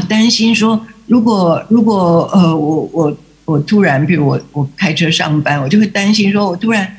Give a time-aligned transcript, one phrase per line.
[0.00, 6.96] 担心说，如果如果呃，我我我突然，比如我我开车上班，我就会担心说，我突然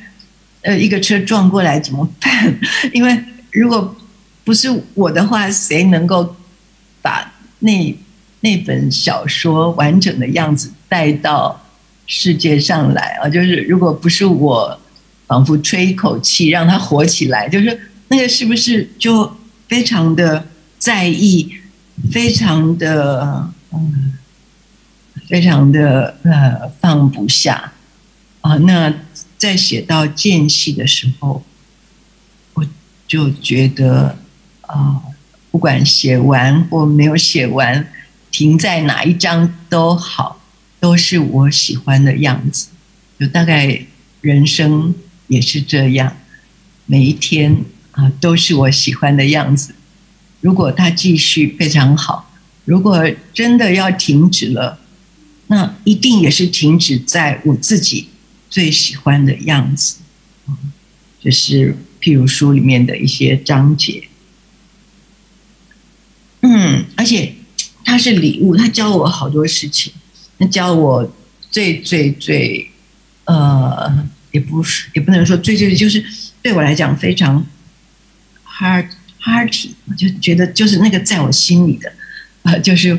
[0.62, 2.58] 呃一个车撞过来怎么办？
[2.92, 3.18] 因为
[3.50, 3.96] 如果
[4.44, 6.36] 不是我的话，谁能够
[7.00, 7.96] 把那
[8.40, 11.64] 那本小说完整的样子带到
[12.06, 13.28] 世界上来啊？
[13.28, 14.78] 就是如果不是我，
[15.26, 19.36] 仿佛吹一口气让它活起来，就是那个是不是就
[19.68, 20.46] 非常的
[20.78, 21.50] 在意？
[22.10, 24.18] 非常的嗯，
[25.28, 27.72] 非常的呃放不下
[28.40, 28.56] 啊。
[28.56, 28.92] 那
[29.38, 31.44] 在写到间隙的时候，
[32.54, 32.66] 我
[33.06, 34.16] 就觉得
[34.62, 35.02] 啊，
[35.50, 37.88] 不管写完或没有写完，
[38.30, 40.40] 停在哪一章都好，
[40.80, 42.68] 都是我喜欢的样子。
[43.18, 43.86] 就大概
[44.20, 44.94] 人生
[45.28, 46.16] 也是这样，
[46.86, 49.74] 每一天啊都是我喜欢的样子。
[50.42, 52.30] 如果它继续非常好，
[52.66, 54.78] 如果真的要停止了，
[55.46, 58.08] 那一定也是停止在我自己
[58.50, 59.96] 最喜欢的样子。
[61.20, 64.08] 就是譬如书里面的一些章节，
[66.40, 67.34] 嗯，而且
[67.84, 69.92] 它是礼物，它教我好多事情。
[70.38, 71.14] 它教我
[71.50, 72.68] 最最最，
[73.26, 76.04] 呃，也不是也不能说最最，就是
[76.42, 77.46] 对我来讲非常
[78.44, 78.88] hard。
[79.22, 81.92] Party，我就觉得就是那个在我心里的，
[82.42, 82.98] 啊，就是，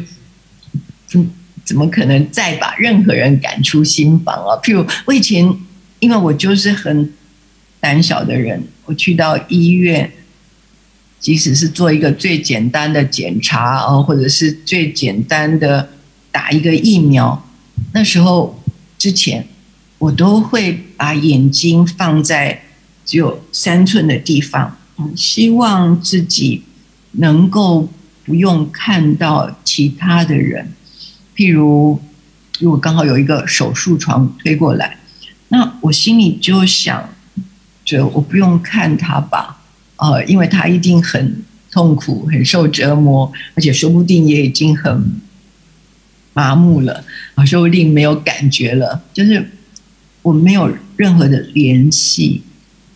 [1.05, 1.29] 怎
[1.65, 4.55] 怎么可能再把任何人赶出心房啊？
[4.63, 5.53] 譬如我以前，
[5.99, 7.11] 因为我就是很
[7.81, 10.09] 胆小的人，我去到医院，
[11.19, 15.89] 即使是做一个最简单的检查啊，或者是最简单的
[16.31, 17.45] 打一个疫苗，
[17.93, 18.63] 那时候
[18.97, 19.45] 之前，
[19.99, 22.61] 我都会把眼睛放在
[23.05, 24.77] 只有三寸的地方。
[25.15, 26.63] 希望自己
[27.13, 27.89] 能够
[28.25, 30.71] 不用看到其他的人，
[31.35, 31.99] 譬如
[32.59, 34.97] 如果刚好有一个手术床推过来，
[35.49, 37.09] 那我心里就想
[37.83, 39.61] 着我不用看他吧，
[39.97, 45.19] 呃，因为他一定很痛苦、很受折磨，而且说不定也已经很
[46.33, 47.03] 麻木了，
[47.35, 49.51] 啊，说不定没有感觉了，就是
[50.21, 52.41] 我没有任何的联系。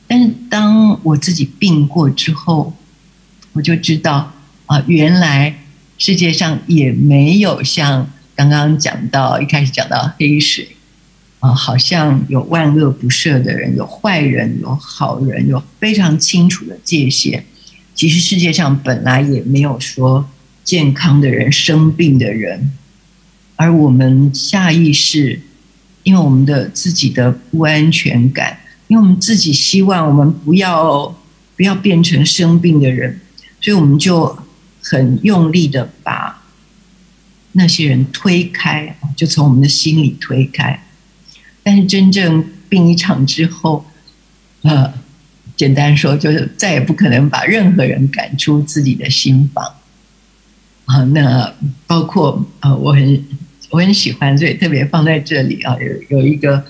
[0.07, 2.73] 但是当我自己病过之后，
[3.51, 4.33] 我就知道
[4.65, 5.53] 啊，原来
[5.97, 10.69] 世界上也没有像刚刚讲到一开始讲到黑水
[11.39, 17.43] 啊，好像有万恶不赦的人，有坏人，有好人，有非常清楚的界限。
[17.93, 20.29] 其实世界上本来也没有说
[20.63, 22.71] 健康的人、生病的人，
[23.55, 25.41] 而我们下意识，
[26.03, 28.59] 因为我们的自己的不安全感。
[28.87, 31.13] 因为我们自己希望我们不要
[31.57, 33.19] 不要变成生病的人，
[33.59, 34.37] 所以我们就
[34.81, 36.41] 很用力的把
[37.51, 40.81] 那些人推开，就从我们的心里推开。
[41.63, 43.85] 但是真正病一场之后，
[44.61, 44.93] 呃，
[45.57, 49.65] 简单说就是再也不可能把任何人赶出自己的心房。
[50.85, 51.53] 啊，那
[51.85, 53.25] 包括呃，我很
[53.69, 55.75] 我很喜欢，所以特别放在这里啊，
[56.09, 56.63] 有有一个。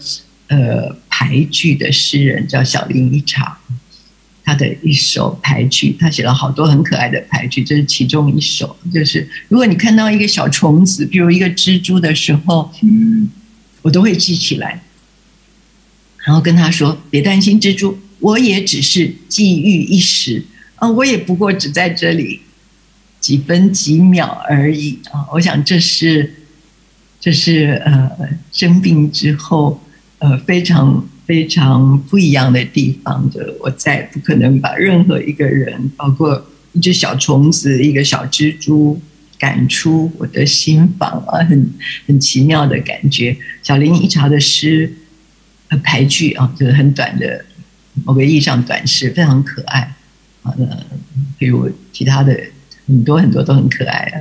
[0.49, 3.57] 呃，排剧的诗人叫小林一茶，
[4.43, 8.77] 他的一首排剧，他写了好多很可爱的排剧，这是其中一首。
[8.93, 13.27] 就是如果你看到一个小虫子，比如一个蜘蛛的时候，嗯，
[13.81, 14.83] 我都会记起来，
[16.23, 20.45] 然后跟他说：“别担心，蜘蛛，我也只是际遇一时
[20.75, 22.41] 啊，我也不过只在这里
[23.19, 26.35] 几分几秒而已啊。”我想这是，
[27.19, 28.11] 这是呃，
[28.51, 29.81] 生病之后。
[30.19, 38.99] 呃，非常非常不一样的地方的，我再也不可能把任何一个人，包括一只小虫子、一个小蜘蛛，
[39.37, 41.37] 赶出我的心房啊！
[41.45, 41.69] 很
[42.07, 43.37] 很奇妙的感觉。
[43.61, 44.91] 小林一茶的诗，
[45.67, 47.45] 呃，排句啊，就是很短的，
[48.03, 49.93] 某个意义上短诗，非常可爱
[50.41, 50.51] 啊。
[50.57, 50.65] 那
[51.37, 52.35] 比如其他的
[52.87, 54.11] 很多很多都很可爱。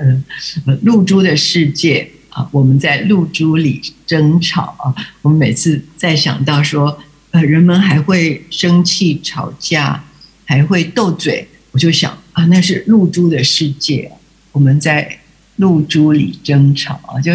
[0.67, 2.11] 呃，露珠的世界。
[2.51, 4.95] 我们在露珠里争吵啊！
[5.23, 6.99] 我们每次在想到说，
[7.31, 10.05] 呃，人们还会生气、吵架，
[10.45, 14.11] 还会斗嘴，我就想啊，那是露珠的世界。
[14.53, 15.19] 我们在
[15.57, 17.33] 露珠里争吵啊，就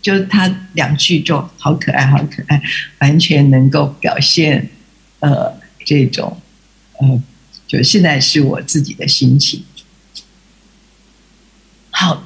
[0.00, 2.62] 就他两句就好可爱，好可爱，
[3.00, 4.70] 完全能够表现
[5.20, 5.54] 呃
[5.84, 6.40] 这种
[6.98, 7.22] 呃，
[7.66, 9.64] 就现在是我自己的心情。
[11.90, 12.24] 好，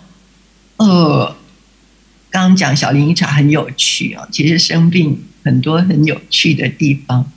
[0.77, 1.37] 呃。
[2.35, 7.31] 刚刚讲小林一茶很有趣啊，其实生病很多很有趣的地方，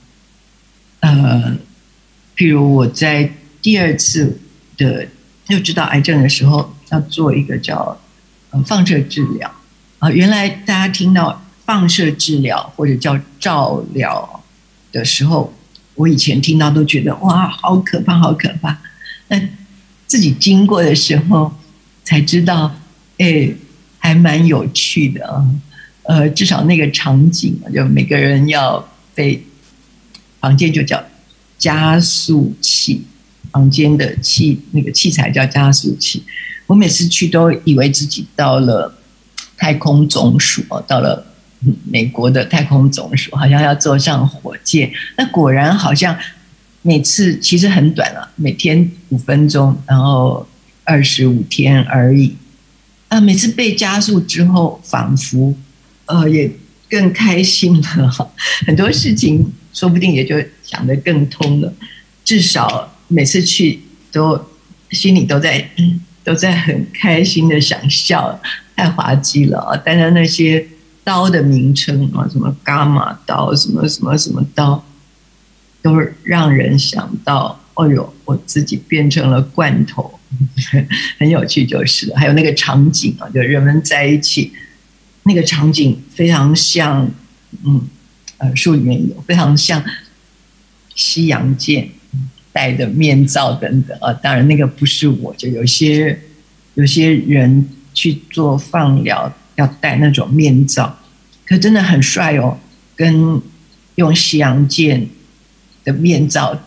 [0.98, 1.56] 呃，
[2.36, 3.30] 譬如我在
[3.62, 4.40] 第二次
[4.76, 5.06] 的
[5.44, 7.96] 就知道癌症的时候，要做一个叫
[8.66, 9.48] 放射治疗
[10.00, 10.10] 啊。
[10.10, 14.42] 原来大家听到放射治疗或者叫照疗
[14.90, 15.54] 的时候，
[15.94, 18.76] 我以前听到都觉得哇，好可怕，好可怕。
[19.28, 19.40] 那
[20.08, 21.54] 自己经过的时候
[22.02, 22.74] 才知道，
[23.18, 23.48] 哎，
[23.98, 25.44] 还蛮有趣的啊。
[26.04, 29.44] 呃，至少那个场景就每个人要被
[30.40, 31.04] 房间就叫
[31.58, 33.02] 加速器，
[33.52, 36.22] 房间的器那个器材叫加速器。
[36.66, 38.94] 我每次去都以为自己到了
[39.56, 41.26] 太空总署到了
[41.84, 44.90] 美国的太空总署，好像要坐上火箭。
[45.18, 46.16] 那果然好像
[46.80, 50.46] 每次其实很短了，每天五分钟，然后
[50.84, 52.34] 二十五天而已。
[53.20, 55.54] 每次被加速之后，仿佛。
[56.06, 56.50] 呃，也
[56.88, 58.26] 更开心了哈，
[58.66, 61.70] 很多事情说不定也就想得更通了。
[62.24, 63.78] 至少每次去
[64.10, 64.42] 都
[64.90, 65.68] 心里都在
[66.24, 68.40] 都在很开心的想笑，
[68.74, 69.82] 太滑稽了啊！
[69.84, 70.66] 但是那些
[71.04, 74.82] 刀的名称啊，什么伽马刀，什么什么什么刀，
[75.82, 80.17] 都让人想到，哦呦，我自己变成了罐头，
[81.18, 82.16] 很有趣就是了。
[82.16, 84.52] 还有那个场景啊，就人们在一起。
[85.24, 87.06] 那个场景非常像，
[87.62, 87.86] 嗯，
[88.38, 89.84] 呃，书里面有非常像
[90.94, 91.90] 西洋剑
[92.50, 94.10] 戴的面罩等等啊。
[94.10, 96.18] 当然，那个不是我，就有些
[96.76, 100.98] 有些人去做放疗要戴那种面罩，
[101.44, 102.58] 可真的很帅哦，
[102.96, 103.42] 跟
[103.96, 105.08] 用西洋剑
[105.84, 106.58] 的面罩，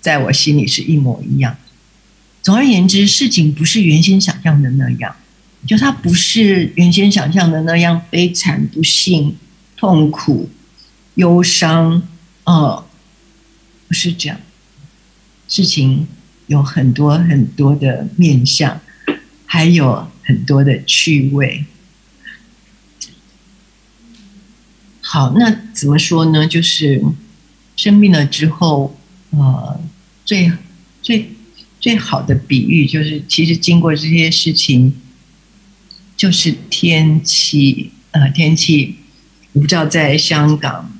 [0.00, 1.54] 在我心里是一模一样。
[2.42, 5.14] 总而言之，事情不是原先想象的那样。
[5.66, 9.36] 就它不是原先想象的那样悲惨、不幸、
[9.76, 10.48] 痛苦、
[11.16, 12.02] 忧伤，
[12.44, 12.82] 呃，
[13.86, 14.40] 不是这样。
[15.46, 16.08] 事情
[16.46, 18.80] 有很多很多的面相，
[19.44, 21.66] 还有很多的趣味。
[25.02, 26.46] 好，那怎么说呢？
[26.46, 27.02] 就是
[27.76, 28.96] 生病了之后，
[29.30, 29.78] 呃，
[30.24, 30.50] 最
[31.02, 31.32] 最
[31.80, 34.94] 最好的比喻就是，其实经过这些事情。
[36.16, 38.96] 就是天气，呃，天气，
[39.54, 40.92] 我不知道在香港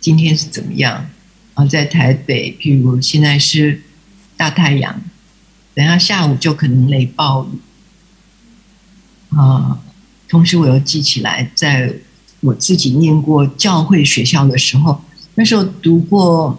[0.00, 1.10] 今天是怎么样
[1.52, 1.66] 啊？
[1.66, 3.82] 在台北，譬如现在是
[4.38, 5.02] 大太阳，
[5.74, 7.58] 等下下午就可能雷暴雨
[9.36, 9.82] 啊。
[10.30, 11.96] 同时，我又记起来，在
[12.40, 15.04] 我自己念过教会学校的时候，
[15.34, 16.58] 那时候读过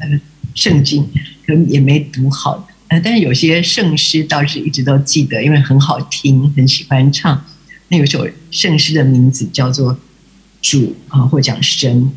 [0.00, 0.20] 呃
[0.56, 1.08] 圣经，
[1.46, 2.68] 可能也没读好。
[3.00, 7.44] 但是有些圣诗倒是一直都记得，因为很好听，很喜欢唱。
[7.88, 9.96] 那有首圣诗的名字叫做
[10.60, 12.12] “主”啊，或讲神。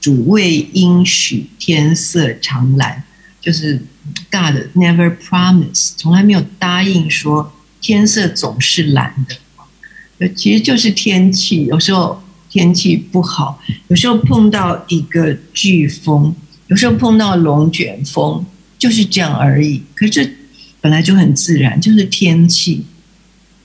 [0.00, 3.02] 主为应许天色常蓝，
[3.40, 3.82] 就是
[4.30, 10.28] God never promise，从来没有答应说天色总是蓝的。
[10.34, 16.34] 其实就是天气，有时候天气不好，有时候碰到一个飓风，
[16.68, 18.44] 有时候碰到龙卷风。
[18.78, 19.82] 就是这样而已。
[20.06, 20.36] 可是
[20.80, 22.86] 本来就很自然，就是天气，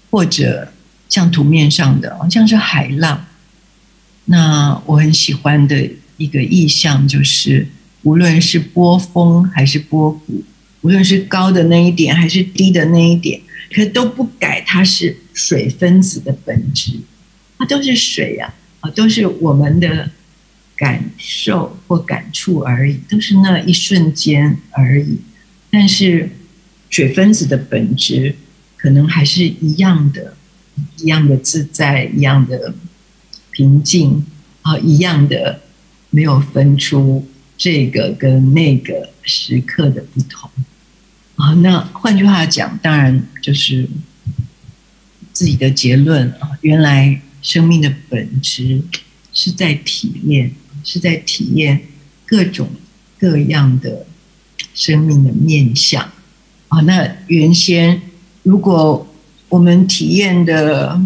[0.10, 0.72] 或者
[1.08, 3.28] 像图面上的，好像是海浪。
[4.26, 7.68] 那我很喜欢的一个意象，就是
[8.02, 10.44] 无论是波峰还是波谷，
[10.82, 13.40] 无论是高的那一点还是低的那一点，
[13.72, 16.94] 可都不改它是水分子的本质，
[17.60, 20.10] 它都是水呀，啊，都是我们的。
[20.78, 25.20] 感受或感触而已，都是那一瞬间而已。
[25.72, 26.30] 但是
[26.90, 28.36] 水分子的本质
[28.78, 30.36] 可能还是一样的，
[30.98, 32.76] 一样的自在，一样的
[33.52, 34.26] 平静
[34.62, 35.62] 啊，一样的
[36.10, 40.50] 没有分出这个跟那个时刻的不同
[41.36, 41.54] 啊。
[41.56, 43.88] 那换句话讲，当然就是
[45.32, 46.52] 自己的结论啊。
[46.62, 48.82] 原来生命的本质
[49.34, 50.54] 是在体验。
[50.84, 51.80] 是在体验
[52.26, 52.68] 各种
[53.20, 54.08] 各样的
[54.82, 56.12] 生命的面相
[56.70, 56.82] 啊。
[56.82, 58.02] 那原先
[58.42, 59.08] 如果
[59.48, 61.00] 我们体验的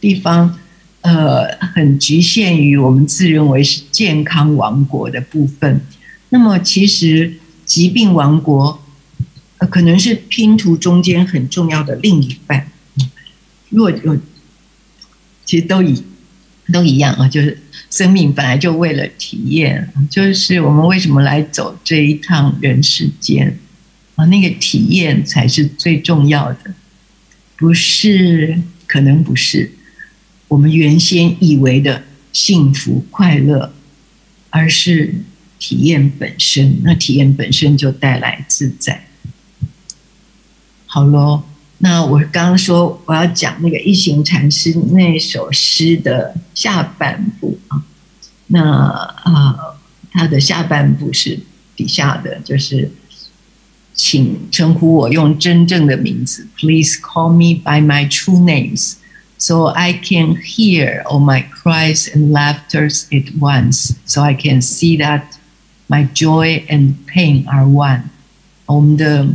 [0.00, 0.58] 地方，
[1.02, 5.80] 呃，很局限于我们自认为是健康王国的部分，
[6.30, 8.82] 那么其实疾病王国，
[9.70, 12.72] 可能是拼图中间很重要的另一半。
[13.68, 14.18] 如果有，
[15.44, 16.02] 其实都一
[16.72, 17.61] 都一样啊，就是。
[17.92, 23.58] 生命本来就为了体验，就是我们为什么来走这一趟人世间
[24.14, 24.24] 啊？
[24.24, 26.74] 那个体验才是最重要的，
[27.54, 29.72] 不是可能不是
[30.48, 33.74] 我们原先以为的幸福快乐，
[34.48, 35.14] 而是
[35.58, 36.78] 体验本身。
[36.82, 39.04] 那体验本身就带来自在。
[40.86, 41.42] 好喽，
[41.84, 47.82] 那我刚刚说我要讲那个一行禅师那首诗的下半部啊，
[48.46, 48.62] 那
[49.24, 49.74] 啊，
[50.12, 51.40] 他的下半部是
[51.74, 52.88] 底下的，就是
[53.94, 58.94] 请称呼我用真正的名字，Please call me by my true names。
[59.36, 65.36] so I can hear all my cries and laughters at once, so I can see that
[65.88, 68.04] my joy and pain are one.
[68.66, 69.26] 我们的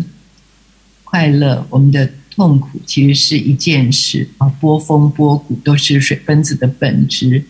[1.04, 4.48] 快乐，我们的痛苦，其实是一件事啊。
[4.62, 7.44] 波峰波谷都是水分子的本质。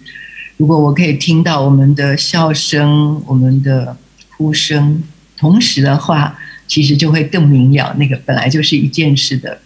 [0.55, 3.97] 如果我可以听到我们的笑声、我们的
[4.37, 5.03] 哭声，
[5.35, 9.59] 同时的话，其实就会更明了，那个本来就是一件事的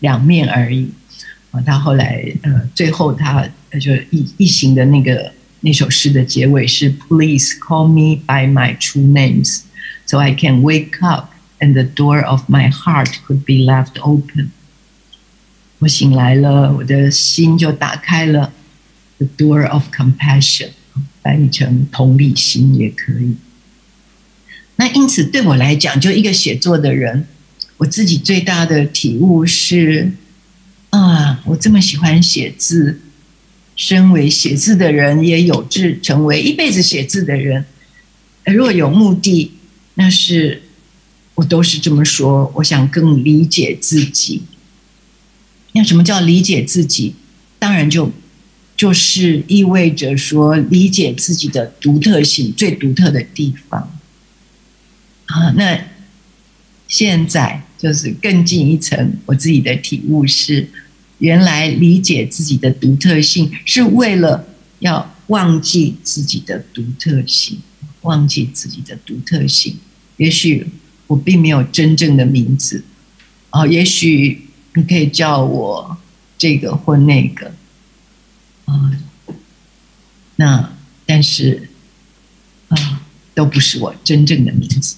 [0.00, 0.90] 两面而已。
[1.50, 3.46] 啊，他后来呃，最后他
[3.78, 9.60] 就一一行的那个那首诗的结尾是 "Please call me by my true names,
[10.06, 11.31] so I can wake up
[11.62, 14.48] and the door of my heart could be left open."
[15.78, 18.52] 我醒来了，我的心就打开了
[19.16, 20.70] ，the door of compassion，
[21.22, 23.36] 翻译成同理心也可以。
[24.76, 27.26] 那因此对我来讲，就一个写作的人，
[27.78, 30.12] 我自己最大的体悟是。
[30.90, 33.00] 啊，我这么喜欢写字，
[33.74, 37.64] 身为写字的人，也有志成为一辈子写字的人。
[38.44, 39.52] 若有目的，
[39.94, 40.60] 那是
[41.34, 42.52] 我都是这么说。
[42.56, 44.42] 我想更理解自己。
[45.72, 47.14] 那什么叫理解自己？
[47.58, 48.10] 当然就
[48.76, 53.98] 就是意味着说，理解自己的独特性，最独特的地方。
[55.26, 55.86] 啊，那
[56.88, 60.68] 现在就是更进一层，我自己的体悟是。
[61.18, 64.44] 原来理解自己的独特性，是为了
[64.80, 67.60] 要忘记自己的独特性，
[68.00, 69.76] 忘记自己的独特性。
[70.16, 70.66] 也许
[71.12, 72.82] 我并没有真正的名字，
[73.50, 75.98] 哦，也许你可以叫我
[76.38, 77.52] 这个或那个，
[78.64, 78.90] 啊，
[80.36, 80.72] 那
[81.04, 81.68] 但是
[82.68, 83.02] 啊，
[83.34, 84.96] 都不是我真正的名字。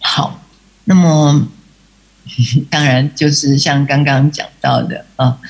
[0.00, 0.42] 好，
[0.84, 1.48] 那么。
[2.68, 5.40] 当然，就是像刚刚讲到的啊，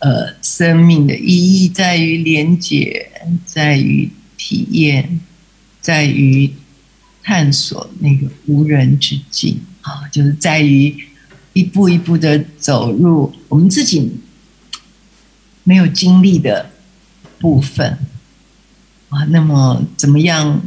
[0.00, 3.08] 呃，生命的意义在于连接，
[3.46, 5.20] 在于体验，
[5.80, 6.52] 在于
[7.24, 10.94] 探索那个无人之境啊，就是在于
[11.54, 14.12] 一步一步的走入我们自己
[15.64, 16.70] 没有经历的
[17.40, 17.98] 部分
[19.08, 19.24] 啊。
[19.30, 20.62] 那么怎么样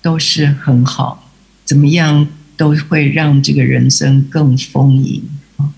[0.00, 1.32] 都是很好，
[1.64, 2.28] 怎么样？
[2.54, 5.20] 都会让这个人生更丰盈
[5.56, 5.72] 啊，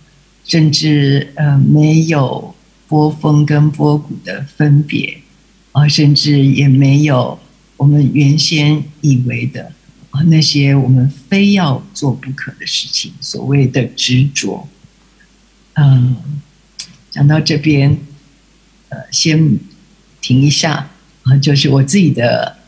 [0.44, 2.54] 甚至呃没有
[2.88, 5.23] 波峰跟波谷的分别
[5.73, 7.38] 啊，甚至也没有
[7.76, 9.73] 我们原先以为的
[10.11, 14.69] 啊那些我们非要做不可的事情，所谓的执着。
[15.75, 16.16] 嗯，
[17.11, 17.99] 讲到这边，
[18.88, 19.59] 呃，先
[20.21, 20.90] 停一下
[21.25, 22.59] 啊，就是我自己的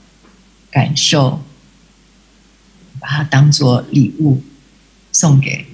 [0.71, 1.43] 感受。
[2.99, 4.43] 把它当做礼物
[5.13, 5.67] 送给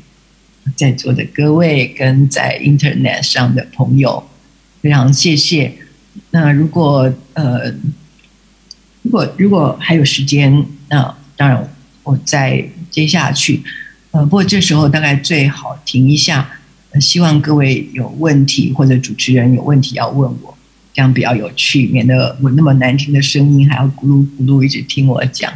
[0.76, 4.28] 在座的各位跟在 Internet 上的朋友，
[4.82, 5.72] 非常谢谢。
[6.30, 7.72] 那如果呃，
[9.02, 11.68] 如果如果还有时间，那当然
[12.02, 13.62] 我再接下去。
[14.12, 16.48] 呃，不过这时候大概最好停一下。
[17.00, 20.54] 希望各位有问题或者主持人有问题要问我，
[20.92, 25.50] 这样比较有趣，免得我那么难听的声音还要咕噜咕噜一直听我讲。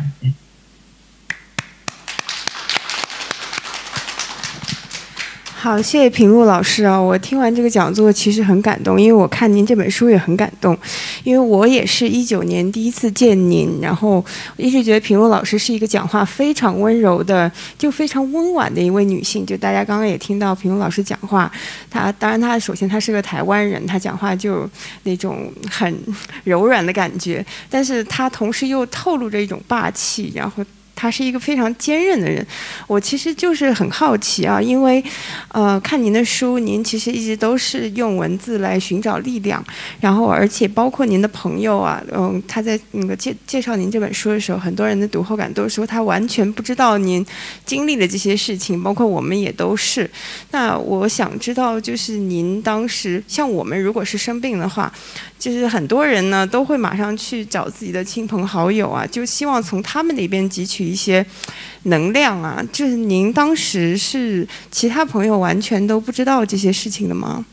[5.66, 6.96] 好，谢谢平路老师啊！
[6.96, 10.78] 我听完这个讲座，其实很感动，因为我看您这本书也很感动。
[11.24, 14.24] 因为我也是一九年第一次见您，然后
[14.56, 19.44] 一直觉得平路老师是一个讲话非常温柔的，就非常温婉的一位女性。
[19.44, 21.50] 就大家刚刚也听到平路老师讲话，
[21.90, 24.70] 她当然她首先她是个台湾人，她讲话就
[25.02, 25.92] 那种很
[26.44, 30.64] 柔软的感觉，但是她同时又透露着一种霸气，然后。
[30.96, 32.44] 他是一个非常坚韧的人，
[32.88, 35.04] 我其实就是很好奇啊，因为，
[35.48, 39.62] 呃，看您的书，您其实一直都是用文字来寻找力量，
[40.00, 47.24] 然后而且包括您的朋友啊，嗯，他在那个介介绍您这本书的时候，很多人的读后感都说他完全不知道您
[47.66, 50.10] 经历的这些事情，包括我们也都是。
[50.52, 54.90] 那我想知道，就是您当时像我们如果是生病的话。
[55.38, 61.24] 就是很多人呢都会马上去找自己的亲朋好友啊，就希望从他们那边汲取一些
[61.84, 62.64] 能量啊。
[62.72, 67.44] 就是您当时是其他朋友完全都不知道这些事情的吗？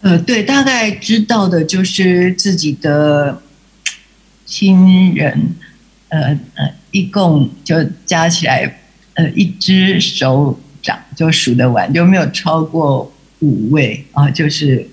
[0.00, 3.42] 呃，对，大概知道的就是自己的
[4.46, 5.56] 亲人，
[6.08, 7.74] 呃呃，一共就
[8.06, 8.80] 加起来
[9.14, 14.88] 呃一只手掌就数得完，就没有超过五位啊，就是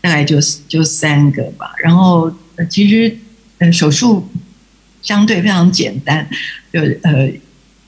[0.00, 1.74] 大概就就三个吧。
[1.82, 2.32] 然后
[2.70, 3.18] 其实
[3.58, 4.28] 呃手术
[5.06, 6.28] 相对非常简单，
[6.72, 7.30] 就呃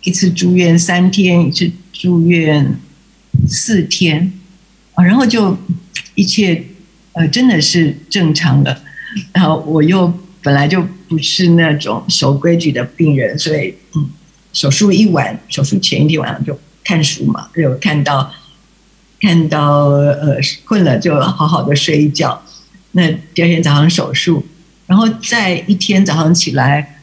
[0.05, 2.77] 一次住院三天，一次住院
[3.49, 4.33] 四天
[4.95, 5.59] 啊，然后就
[6.15, 6.65] 一切
[7.15, 8.81] 呃真的是正常的。
[9.33, 14.09] 然后我又本来就不是那种守规矩的病人，所以嗯，
[14.53, 18.33] 手术一晚，手术前一天晚上就看书嘛，有看到
[19.21, 22.41] 看到呃困了就好好的睡一觉。
[22.93, 24.47] 那第二天早上手术，
[24.87, 26.98] 然后在一天早上起来，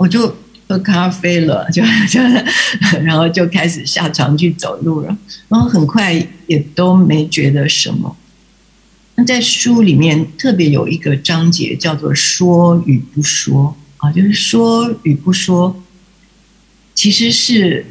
[0.00, 0.34] 我就
[0.66, 2.20] 喝咖啡了， 就就
[3.04, 5.14] 然后就开始下床去走路了，
[5.48, 8.16] 然后很快也都没觉得什么。
[9.16, 15.82] 那在书里面特别有一个章节叫做“说与不说”啊，就是说与不说，
[16.94, 17.84] 其实是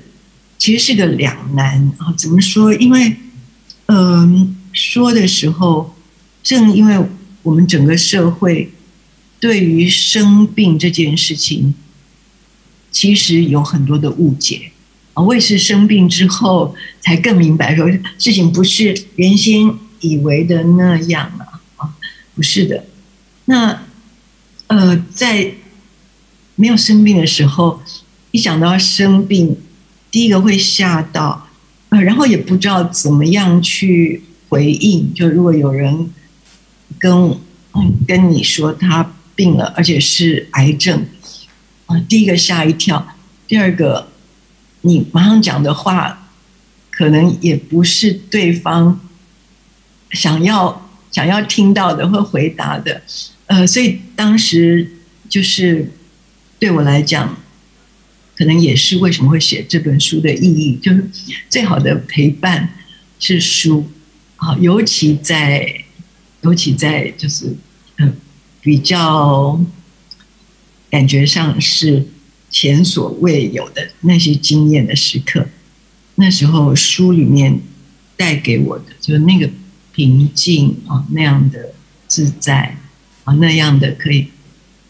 [0.57, 2.11] 其实是个两难啊。
[2.17, 2.73] 怎么说？
[2.73, 3.15] 因为
[3.85, 5.95] 嗯，说的时候，
[6.41, 6.97] 正因为
[7.43, 8.71] 我们整个社会
[9.39, 11.75] 对于生病这件事情，
[12.99, 14.71] 其实有很多的误解
[15.13, 15.23] 啊。
[15.23, 19.73] 我也是生病之后才更明白，说事情不是原先。
[20.01, 21.81] 以为的那样啊啊，
[22.33, 22.85] 不是的。
[23.51, 23.83] 那
[24.67, 25.55] 呃，在
[26.55, 27.81] 没有生病的时候，
[28.31, 29.57] 一想到生病，
[30.09, 31.49] 第一个会吓到，
[31.89, 35.13] 呃，然后也不知道怎么样去回应。
[35.13, 36.09] 就如果有人
[36.97, 37.37] 跟
[38.07, 41.05] 跟你说他病了，而且是癌症，
[41.89, 43.17] 啊，第一个吓一跳，
[43.47, 44.07] 第二个
[44.81, 46.29] 你马上讲的话，
[46.89, 49.01] 可能也不是对方。
[50.11, 52.99] 想要想要听到的或回答的，
[53.45, 54.91] 呃，所以当时
[55.29, 55.91] 就是
[56.57, 57.37] 对我来讲，
[58.35, 61.07] 可能也是为什么会写这本书的意义，就是
[61.47, 62.73] 最好的陪伴
[63.19, 63.87] 是书
[64.37, 65.83] 啊，尤其在
[66.41, 67.55] 尤其在就是
[67.97, 68.15] 嗯
[68.61, 69.59] 比较
[70.89, 72.07] 感觉上是
[72.49, 75.47] 前所未有的那些经验的时刻，
[76.15, 77.59] 那时候书里面
[78.15, 79.49] 带给我的就是那个。
[79.91, 81.73] 平静啊，那样的
[82.07, 82.77] 自在
[83.25, 84.27] 啊，那样的可以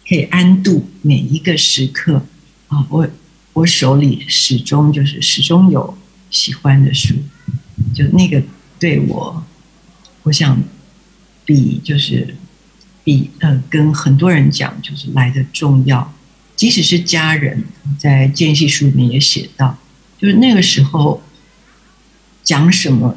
[0.08, 2.24] 可以安度每一个时刻
[2.68, 2.86] 啊。
[2.90, 3.10] 我
[3.54, 5.98] 我手里始终就是始终有
[6.30, 7.16] 喜欢的书，
[7.92, 8.44] 就那个
[8.78, 9.44] 对我，
[10.24, 10.62] 我想
[11.44, 12.36] 比就是
[13.04, 16.14] 比呃跟很多人讲就是来的重要。
[16.56, 17.64] 即使是家人
[17.98, 19.78] 在间隙书里面也写到，
[20.18, 21.22] 就是那个时候
[22.44, 23.16] 讲什么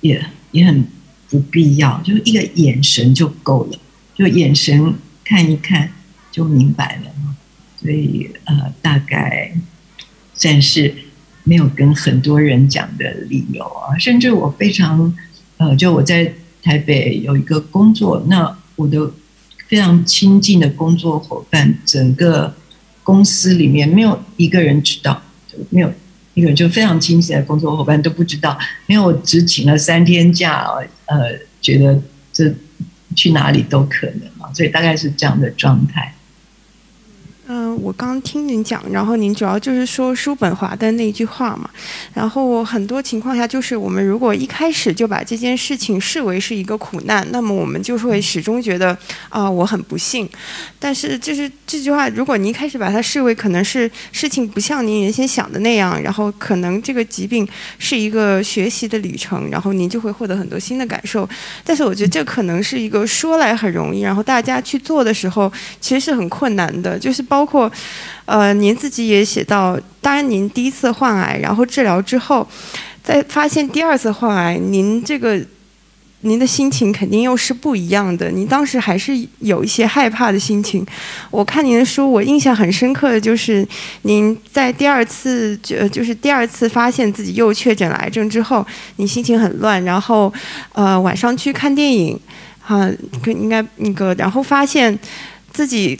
[0.00, 0.86] 也也很。
[1.28, 3.78] 不必要，就是一个眼神就够了，
[4.14, 5.90] 就眼神看一看
[6.30, 7.10] 就明白了。
[7.82, 9.52] 所以呃，大概
[10.34, 10.94] 算是
[11.42, 13.98] 没有跟很多人讲的理由啊。
[13.98, 15.12] 甚至我非常
[15.56, 16.32] 呃，就我在
[16.62, 19.10] 台北有一个工作，那我的
[19.66, 22.54] 非常亲近的工作伙伴，整个
[23.02, 25.92] 公司里面没有一个人知道，就没有。
[26.34, 28.58] 一个就非常亲近的工作伙伴都不知道，
[28.88, 30.66] 因为我只请了三天假，
[31.06, 31.98] 呃，觉得
[32.30, 32.54] 这
[33.14, 36.14] 去哪里都可能嘛，所以大概是这样的状态。
[37.80, 41.68] 我刚听您讲，然后您主要就是说叔本华的那句话嘛，
[42.12, 48.96] 然后很多情况下就是我们如果一开始就把这件事情视为是一个苦难，那么我们就会始终觉得
[49.30, 50.28] 啊我很不幸。
[50.78, 61.28] 但是就是这句话，如果您一开始把它视为可能是事情不像您原先想的那样，然后可能这个疾病是一个学习的旅程，然后您就会获得很多新的感受。
[61.64, 67.46] 但是我觉得这可能是一个说来很容易，然后大家去做的时候其实是很困难的，就是包。
[67.46, 67.65] 括
[68.24, 72.46] 呃，您自己也写到，当然您第一次患癌，然后治疗之后，
[73.02, 75.40] 在发现第二次患癌，您这个
[76.22, 78.30] 您的心情肯定又是不一样的。
[78.30, 80.84] 您当时还是有一些害怕的心情。
[81.30, 83.64] 我看您的书，我印象很深刻的就是
[84.02, 90.32] 您在第二次就就是第二次发现自己又确诊了癌症之后，你心情很乱，然后
[90.72, 92.18] 呃晚上去看电影，
[92.66, 92.90] 啊，
[93.26, 94.98] 应该那个，然后发现
[95.52, 95.96] 自己。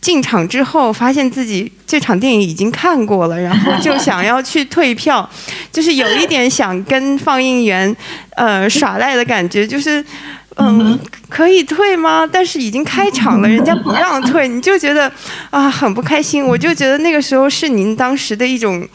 [0.00, 5.28] 进场之后，发现自己这场电影已经看过了，然后就想要去退票，
[5.72, 7.94] 就是有一点想跟放映员
[8.36, 10.04] 呃耍赖的感觉，就是
[10.56, 12.28] 嗯可以退吗？
[12.30, 15.10] 但是已经开场了，人家不让退，你就觉得
[15.50, 16.44] 啊很不开心。
[16.44, 18.86] 我就觉得那个时候是您当时的一种。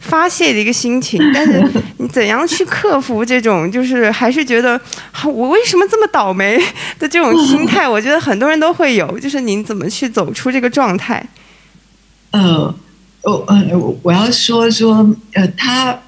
[0.00, 1.62] 发泄的一个心情， 但是
[1.98, 4.80] 你怎样去克服这种，就是还是觉得
[5.24, 6.56] 我为什么这么倒霉
[6.98, 7.88] 的这种心态？
[7.88, 11.26] 我觉得很多人都会有，就是您怎么去走出这个状态？
[12.32, 12.74] 呃
[13.22, 13.64] 我呃，
[14.02, 15.98] 我要说说，呃，他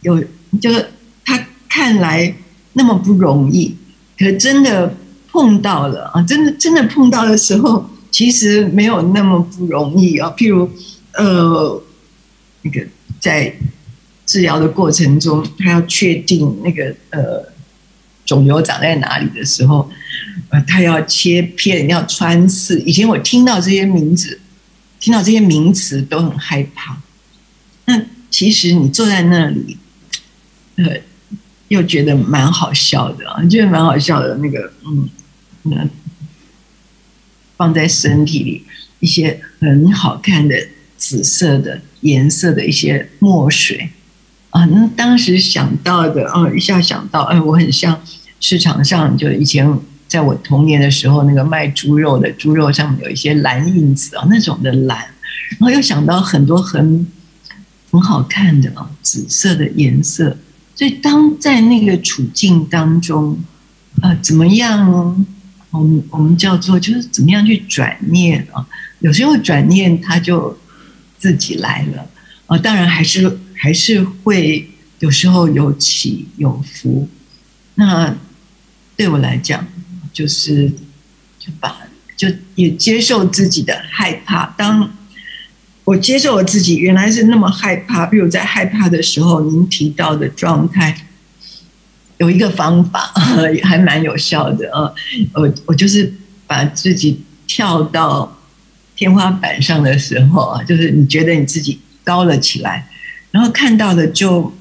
[0.00, 0.20] 有，
[0.60, 0.90] 就是
[1.24, 2.34] 他看来
[2.72, 3.76] 那么不容易，
[4.18, 4.96] 可真的
[5.30, 10.32] 碰到了啊，真的真的碰到的时候，其实没有那么不容易啊。
[10.36, 10.68] 譬如，
[11.12, 11.80] 呃，
[12.62, 12.86] 那个
[13.20, 13.54] 在
[14.24, 17.52] 治疗的过程中，他要确定那个呃
[18.24, 19.90] 肿瘤长在哪里的时候，
[20.48, 22.80] 呃，他要切片，要穿刺。
[22.80, 24.40] 以前我听到这些名字。
[25.00, 26.96] 听到这些名词都很害怕，
[27.86, 29.76] 那其实你坐在那里，
[30.76, 30.96] 呃，
[31.66, 34.36] 又觉得蛮好笑的啊，觉得蛮好笑的。
[34.36, 35.08] 那个，嗯，
[35.62, 35.88] 那
[37.56, 38.64] 放在身体里
[39.00, 40.54] 一些很好看的
[41.02, 43.90] 紫色的颜色的一些墨水
[44.50, 48.00] 啊，那当时想到的，啊，一下想到，哎，我很像
[48.38, 49.78] 市场上就以前。
[50.12, 54.98] 在我童年的时候，那个卖猪肉的猪肉上面有一些蓝印子啊，那种的蓝，
[55.52, 57.06] 然后又想到很多很
[57.90, 60.36] 很好看的啊，紫色的颜色。
[60.74, 63.38] 所以当在那个处境当中，
[64.02, 65.26] 呃，怎么样？
[65.70, 68.68] 我们我们叫做就是怎么样去转念啊？
[68.98, 70.54] 有时候转念它就
[71.22, 72.10] 自己来了
[72.46, 77.08] 啊，当然还是还是会有时候有起有伏。
[77.76, 78.16] 那
[78.96, 79.64] 对我来讲。
[80.14, 80.68] 就是
[81.38, 81.74] 就把
[82.14, 84.44] 就也接受自己的害怕。
[84.58, 84.92] 当
[85.84, 91.06] 我接受我自己原来是那么害怕，比如在害怕的时候，您提到的状态，
[92.18, 93.10] 有一个方法
[93.64, 94.92] 还蛮有效的啊。
[95.32, 96.12] 我我就是
[96.46, 98.38] 把自己跳到
[99.02, 102.88] 天花板上的时候啊，就是你觉得你自己高了起来，
[103.30, 104.54] 然后看到的就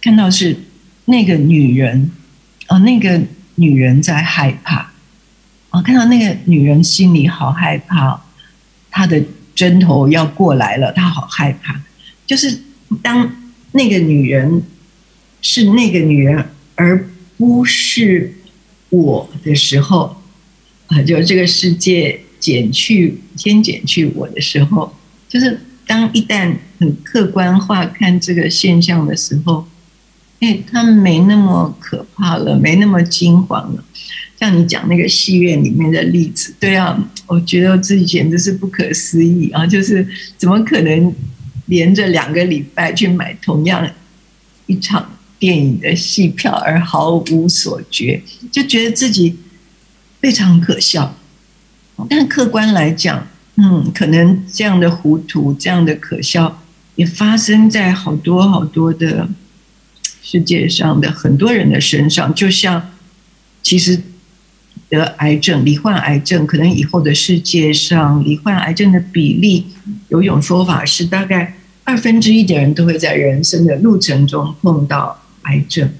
[0.00, 0.56] 看到是
[1.04, 2.10] 那个女人
[2.66, 3.20] 啊，那个。
[3.56, 4.90] 女人在害怕，
[5.68, 8.18] 啊，看到那个女人心里好害怕，
[8.90, 9.22] 她的
[9.54, 11.78] 针头要过来了，她好害怕。
[12.26, 12.58] 就是
[13.02, 13.30] 当
[13.72, 14.62] 那个女人
[15.42, 16.42] 是那个女人，
[16.74, 18.32] 而不是
[18.88, 20.22] 我的时候，
[20.86, 24.96] 啊，就这个世界减去先减去我的时候，
[25.28, 29.66] 就是当一旦很客观化看这个现象的时候。
[30.42, 33.84] 哎，他没那么可怕了，没那么惊慌了。
[34.38, 39.66] 像你讲那个戏院里面的例子，对啊，我觉得自己简直是不可思议啊！
[39.66, 41.14] 就是怎么可能
[41.66, 43.86] 连着两个礼拜去买同样
[44.64, 49.36] 一场电影的戏票而毫无所觉，就觉得自己
[50.22, 51.14] 非常可笑。
[52.08, 56.62] 但客观来讲，嗯，可能这样的糊涂、这样的可笑，
[56.94, 59.28] 也发生在好多好多的。
[60.22, 62.90] 世界上的很多人的身上，就像
[63.62, 64.00] 其实
[64.88, 69.66] 得癌症、罹患癌症，可能以后的世界上罹患癌症的比例，
[70.08, 75.90] 有一种说法是，大概二分之一的人都会在人生的路程中碰到癌症。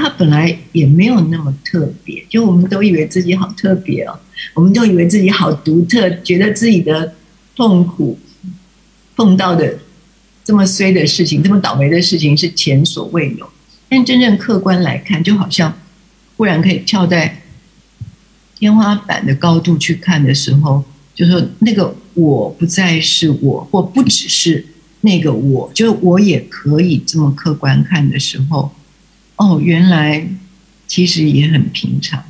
[0.00, 4.18] 他本来也没有那么特别，就我们都以为自己好特别哦，
[4.54, 7.14] 我们都以为自己好独特，觉得自己的
[7.54, 8.18] 痛苦
[9.16, 9.78] 碰到的
[10.44, 13.48] 这么衰的事情、这么倒霉的事情是前所未有。
[13.88, 15.72] 但真正客观来看，就好像
[16.36, 17.42] 忽然可以跳在
[18.58, 20.82] 天花板的高度去看的时候，
[21.14, 24.66] 就说那个我不再是我，或不只是
[25.02, 28.72] 那个我，就是我也可以这么客观看的时候，
[29.36, 30.26] 哦，原来
[30.86, 32.24] 其实也很平常，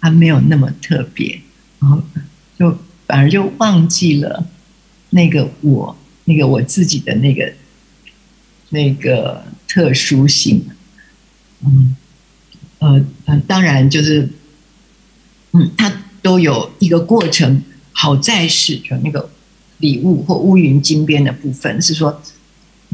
[0.00, 1.40] 还没有那么特别，
[1.80, 2.02] 然后
[2.58, 4.46] 就反而就忘记了
[5.10, 7.52] 那个我，那个我自己的那个
[8.70, 10.64] 那个特殊性。
[11.60, 11.96] 嗯，
[12.78, 13.04] 呃，
[13.46, 14.28] 当然就是，
[15.52, 17.62] 嗯，它都有一个过程。
[17.96, 19.30] 好在是就那个
[19.78, 22.20] 礼物或乌云金边的部分，是说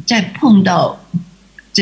[0.05, 1.01] 在碰到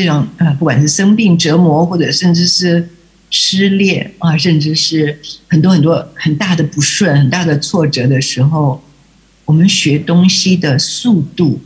[0.03, 2.89] 这种呃，不管是生病折磨，或者甚至是
[3.29, 8.83] 失恋啊，甚至是很多很多很大的不顺、很大的挫折的时候，
[9.45, 11.61] 我们学东西的速度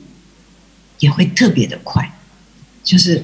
[1.00, 2.14] 也会特别的快，
[2.84, 3.24] 就是。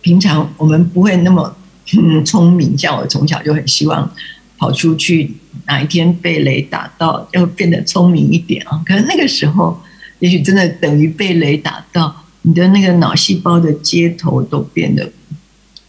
[0.00, 1.54] 平常我们不会那么
[1.92, 4.10] 嗯聪明，像我从小就很希望
[4.56, 5.34] 跑出去，
[5.66, 8.80] 哪一天被雷打到要变得聪明一点啊！
[8.86, 9.78] 可是那个时候，
[10.20, 15.12] 也许真的等于被雷打到，你的那个脑细胞的接头都变得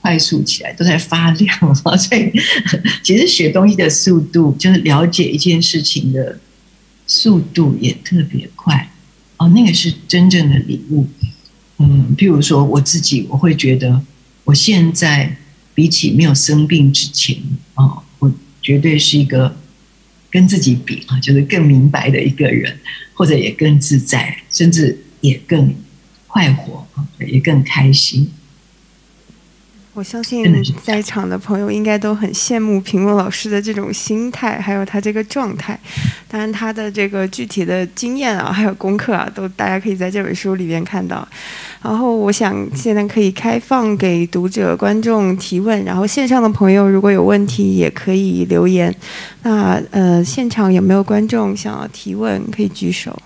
[0.02, 1.96] 快速起来，都在发亮啊！
[1.98, 2.32] 所以
[3.04, 6.40] 其实学东西的速度，就是了解一件事情的
[7.06, 8.90] 速度也特别快
[9.38, 11.08] 哦，那个是真正的礼物。
[11.78, 14.02] 嗯，譬如说我自己，我会觉得
[14.44, 15.38] 我现在
[15.74, 17.38] 比起没有生病之前
[17.74, 18.32] 啊，我
[18.62, 19.56] 绝对是一个
[20.30, 22.78] 跟自己比啊，就是更明白的一个人，
[23.14, 25.74] 或者也更自在，甚至也更
[26.30, 28.32] 快活啊，也更开心。
[29.96, 30.46] 我相信
[30.82, 35.78] 在场的朋友应该都很羡慕平洛老师的这种心态，还有他这个状态。
[36.30, 41.28] 当然，他的这个具体的经验啊，还有功课啊，都大家可以在这本书里边看到。
[41.82, 45.84] 然后，我想现在可以开放给读者、观众提问。
[45.84, 48.96] 然后，线上的朋友如果有问题，也可以留言。
[49.42, 52.42] 那呃，现场有没有观众想要提问？
[52.52, 53.20] 可以举手。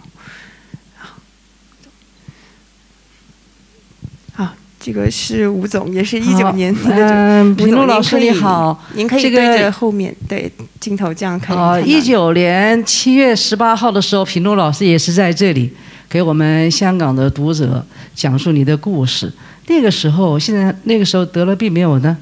[4.84, 6.76] 这个是吴总，也是一九年。
[6.84, 11.56] 嗯，平路老师你好，您可以对着后面对镜头这样看。
[11.56, 15.72] 哦，一九年七月十八号的时候，平路老师也是在这里
[16.10, 17.82] 给我们香港的读者
[18.14, 19.32] 讲述你的故事。
[19.68, 22.18] 那个时候，现在那个时候得了病没有呢？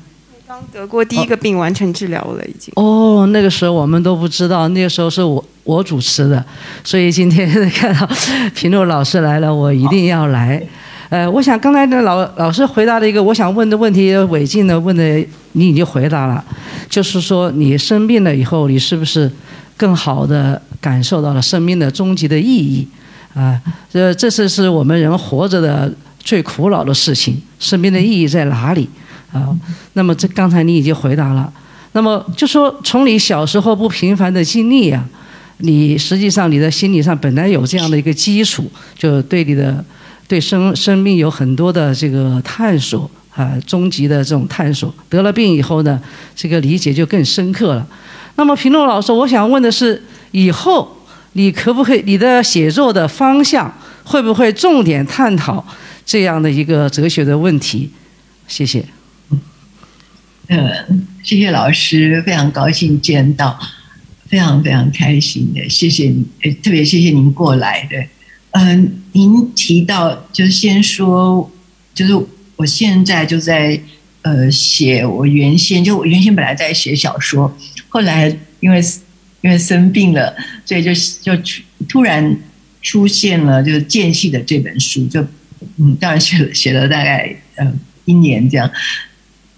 [0.48, 2.72] 刚得过第一个病，完成治疗了已经。
[2.76, 6.46] 哦，那个时候我们都不知道，那个时候是我我主持的，
[6.84, 8.08] 所以今天 看到
[8.54, 10.62] 平路老师来了，我一定要来。
[11.12, 15.04] 呃，我想刚才的老老师回答了一个我想问的问题，韦静的问的，
[15.52, 16.42] 你已经回答了，
[16.90, 19.30] 就是说你生病了以后，你是不是
[19.76, 22.88] 更好的感受到了生命的终极的意义？
[23.34, 23.60] 啊，
[23.92, 28.88] 这这次是我们人活着的最苦恼的事情，生命的意义在哪里？
[29.34, 29.54] 啊，
[29.92, 31.52] 那么这刚才你已经回答了，
[31.92, 35.04] 那么就说从你小时候不平凡的经历呀，
[35.58, 39.84] 你实际上你的心理上本来有这样的一个基础，就对你的。
[40.32, 44.96] 对生生命有很多的这个探索啊，终极的这种探索。
[45.10, 46.02] 得了病以后呢，
[46.34, 47.86] 这个理解就更深刻了。
[48.38, 55.66] 那么平洛老师，我想问的是，以后你可不可以，你的写作的方向会不会重点探讨
[56.06, 57.92] 这样的一个哲学的问题？
[58.48, 58.86] 谢谢。
[60.48, 63.60] 嗯，谢谢老师，非常高兴见到，
[64.30, 66.26] 非常非常开心的，谢谢你，
[66.64, 67.98] 特别谢谢您过来的。
[68.52, 71.50] 嗯，您提到就是先说，
[71.94, 72.14] 就是
[72.58, 73.80] 我现在就在
[74.24, 78.28] 呃写我原先就我原先本来在写小说，后来
[78.60, 78.82] 因为
[79.42, 80.36] 因为生病了，
[80.66, 81.42] 所以就就
[81.88, 82.38] 突然
[82.82, 85.22] 出现了就是间隙的这本书，就
[85.78, 88.70] 嗯当然写了写了大概呃一年这样，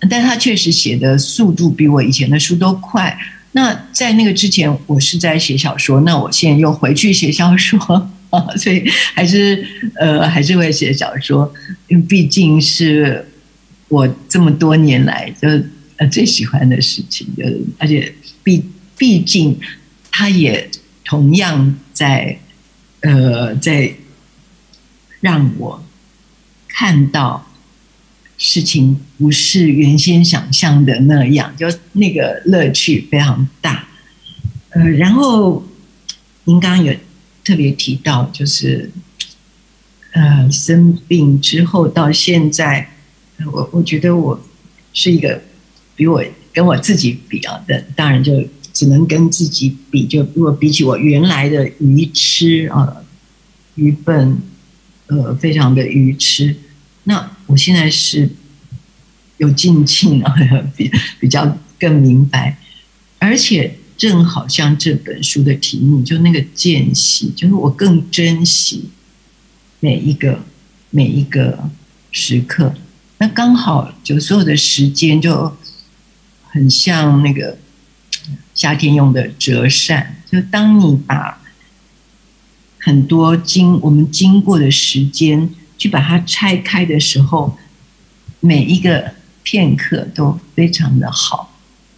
[0.07, 3.17] 但他确实写的速度比我以前的书都快。
[3.53, 8.11] 那在那个之前，我是在写小说，那我现在又回去写小说。
[8.33, 9.63] 啊所以还是
[9.95, 11.53] 呃还是会写小说，
[11.87, 13.23] 因为毕竟是
[13.89, 15.47] 我这么多年来就
[15.97, 17.43] 呃最喜欢的事情，就
[17.77, 18.11] 而且
[18.43, 18.65] 毕
[18.97, 19.59] 毕竟
[20.09, 20.67] 他也
[21.05, 22.39] 同样在
[23.01, 23.93] 呃在
[25.21, 25.83] 让我
[26.67, 27.47] 看到
[28.39, 33.87] 事情不是原先想象的那样，就那个乐趣非常大。
[34.69, 35.63] 呃，然后
[36.45, 36.91] 您刚刚有。
[37.43, 38.89] 特别提到，就是，
[40.13, 42.89] 呃，生病之后到现在，
[43.51, 44.41] 我我觉得我
[44.93, 45.41] 是一个
[45.95, 50.07] 比我跟我自己比啊的，当然就只能跟自己比。
[50.07, 53.03] 就如果比起我原来的愚痴啊、
[53.75, 54.37] 愚笨，
[55.07, 56.55] 呃，非常的愚痴，
[57.03, 58.29] 那我现在是
[59.37, 60.33] 有进庆啊，
[60.77, 62.57] 比比较更明白，
[63.19, 63.79] 而且。
[64.03, 68.89] 正好像这本书的题目，就那个间隙，就是我更珍惜
[69.79, 70.43] 每一个
[70.89, 71.69] 每一个
[72.11, 72.75] 时刻。
[73.19, 75.55] 那刚好就所有的时间就
[76.49, 77.57] 很像那个
[78.53, 81.41] 夏天用的折扇，就当你把
[82.79, 87.57] 很多经我们经过的时间去把它拆开的时候，
[88.41, 89.13] 每一个
[89.43, 91.57] 片刻都非常的好。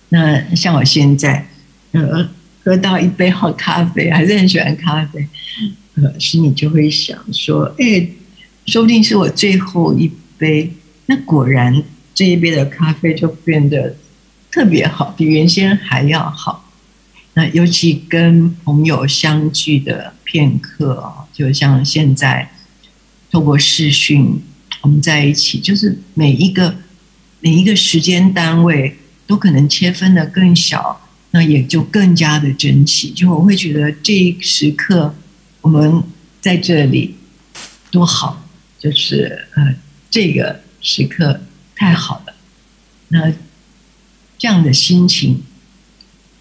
[0.09, 1.47] 那像我现在。
[1.95, 2.29] 呃，
[2.63, 5.27] 喝到一杯好咖啡，还是很喜欢咖啡。
[5.95, 8.05] 呃，心里就会想说，哎，
[8.65, 10.71] 说不定是我最后一杯。
[11.05, 11.81] 那果然
[12.13, 13.95] 这一杯的咖啡就变得
[14.51, 16.69] 特别好，比原先还要好。
[17.35, 22.49] 那尤其跟朋友相聚的片刻哦，就像现在
[23.31, 24.41] 透过视讯
[24.81, 26.75] 我们在一起，就是每一个
[27.39, 31.01] 每一个时间单位都可能切分的更小。
[31.35, 35.13] 那也就更加的珍惜，就我会觉得这一时刻
[35.59, 36.01] 我们
[36.39, 37.15] 在这里
[37.91, 38.47] 多好，
[38.79, 39.75] 就是呃
[40.09, 41.41] 这个时刻
[41.75, 42.33] 太好了。
[43.09, 43.33] 那
[44.37, 45.43] 这样的心情，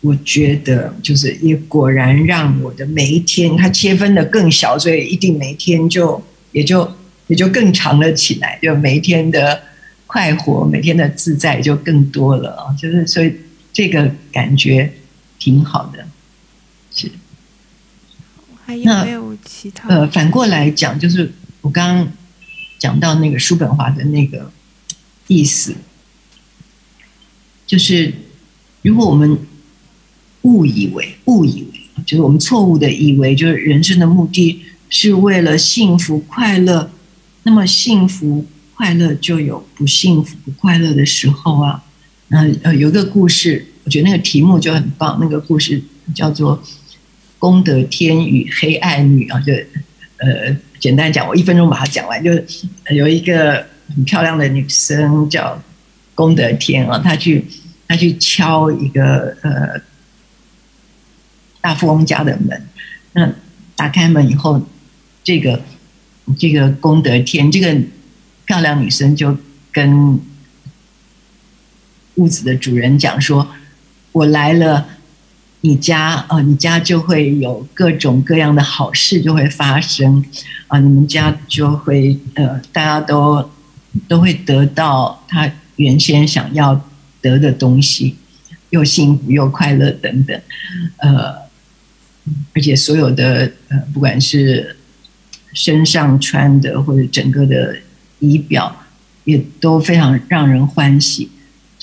[0.00, 6.88] 我觉得就是也果然让我的每一天它切分的更小，所以一定每一天就也就
[7.26, 9.60] 也就更长了起来，就每一天的
[10.06, 13.34] 快活，每天的自在就更多了啊，就是所以。
[13.74, 14.94] 这个感觉
[15.36, 16.06] 挺好的，
[18.64, 19.88] 还有没有其他？
[19.88, 22.12] 呃，反过来讲，就是我刚刚
[22.78, 24.50] 讲到那个叔本华的那个
[25.26, 25.74] 意思，
[27.66, 28.14] 就是
[28.82, 29.36] 如果我们
[30.42, 36.90] 误以为误以为，就是我们错误的以为，就是人生的目的是为了幸福快乐，
[37.42, 41.83] 那么幸福快乐就有不幸福不快乐的时候啊。
[42.34, 45.80] 那呃，有一个故事，我觉得那个题目就很棒，那个故事
[46.12, 46.60] 叫做。
[47.36, 49.52] 功德天与黑暗女啊，就
[50.16, 52.24] 呃，简单讲，我一分钟把它讲完。
[52.24, 52.42] 就是
[52.88, 55.62] 有一个很漂亮的女生叫
[56.14, 57.44] 功德天啊，她去
[57.86, 59.78] 她去敲一个呃
[61.60, 62.66] 大富翁家的门。
[63.12, 63.30] 那
[63.76, 64.66] 打开门以后，
[65.22, 65.60] 这个
[66.38, 67.78] 这个功德天这个
[68.46, 69.36] 漂亮女生就
[69.70, 70.18] 跟
[72.16, 73.48] 屋子的主人讲说
[74.12, 74.88] ：“我来了。”
[75.66, 80.22] 你家啊，你家就会有各种各样的好事就会发生，
[80.66, 83.50] 啊，你们家就会呃，大家都
[84.06, 86.78] 都会得到他原先想要
[87.22, 88.16] 得的东西，
[88.68, 90.38] 又幸福又快乐等等，
[90.98, 91.34] 呃，
[92.52, 94.76] 而且所有的呃，不管是
[95.54, 97.74] 身上穿的或者整个的
[98.18, 98.84] 仪表，
[99.24, 101.30] 也都非常让人欢喜，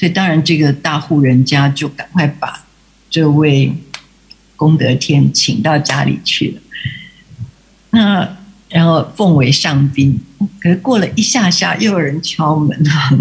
[0.01, 2.65] 所以当然这个大户人家就赶快把。
[3.07, 3.71] 这位
[4.55, 6.61] 功德天请到家里去了，
[7.91, 8.37] 那
[8.69, 10.19] 然后奉为上宾。
[10.59, 13.11] 可是过了一下下，又有人敲门啊，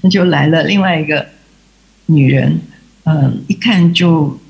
[0.00, 1.24] 那就来了另外一个
[2.06, 2.58] 女人。
[3.04, 4.40] 嗯，一看就，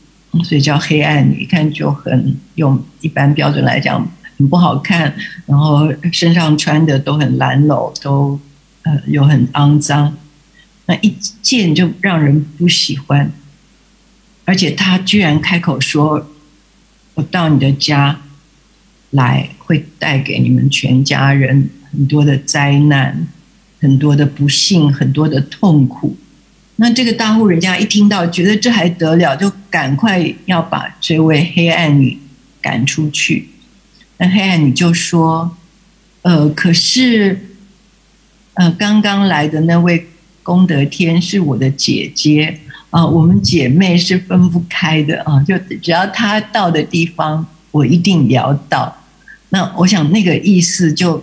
[0.43, 8.41] 所以叫黑暗女，一看就很用一般标准来讲很不好看，然后身上穿的都很褴褛，都
[8.85, 10.17] 呃又很肮脏，
[10.89, 13.31] 那一见就让人不喜欢。
[14.47, 16.31] 而且他居然开口说
[17.13, 18.19] ：“我到你的家
[19.11, 23.27] 来，会带给你们全家人很多的灾难，
[23.79, 26.17] 很多的不幸，很多的痛苦。”
[26.81, 32.17] 那这个大户人家一听到，觉得这还得了，就赶快要把这位黑暗女
[32.63, 33.49] 赶出去。
[34.17, 35.55] 那黑暗女就说
[36.23, 37.39] ：“呃，可是，
[38.55, 40.09] 呃，刚刚来的那位
[40.49, 42.59] 功德天是我的姐姐。”
[42.91, 45.45] 啊，我们姐妹是分不开的啊！
[45.47, 49.05] 就只要她到的地方，我一定要到。
[49.51, 51.23] 那我想那个意思，就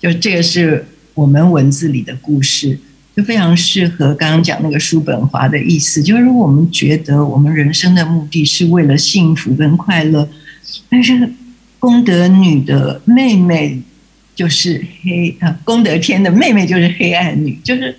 [0.00, 2.78] 就这个是我们文字里的故事，
[3.14, 6.02] 就非常适合刚刚讲那个叔本华的意思。
[6.02, 10.26] 就是如果我们觉得我们人生的目的是为了幸福跟快乐，
[10.88, 11.30] 但是
[11.78, 13.78] 功德女的妹妹
[14.34, 17.94] 就是黑啊，功德天的妹妹就是黑暗女，就是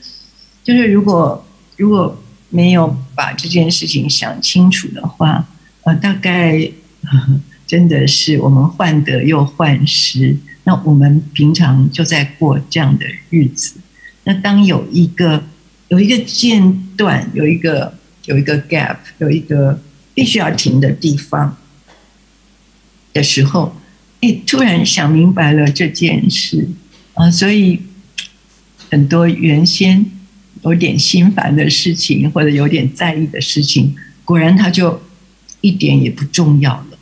[0.65, 1.47] 就是如果
[1.77, 2.21] 如果。
[2.49, 5.45] 没有把这件事情想清楚的话，
[5.83, 6.57] 呃，大概
[7.03, 10.37] 呵呵真的是我们患得又患失。
[10.63, 13.81] 那我们平常就在过这样的日子。
[14.23, 15.43] 那当有一个
[15.89, 17.93] 有一个间断，有一个
[18.25, 19.81] 有一个 gap，有一个
[20.13, 21.57] 必须要停的地方
[23.11, 23.75] 的时候，
[24.21, 26.69] 哎，突然想明白了这件事
[27.15, 27.81] 啊，所以
[28.89, 30.05] 很多原先。
[30.65, 34.99] 有点心烦的事情，或者有点在意的事情，果然他就
[35.61, 36.97] 一点也不重要了。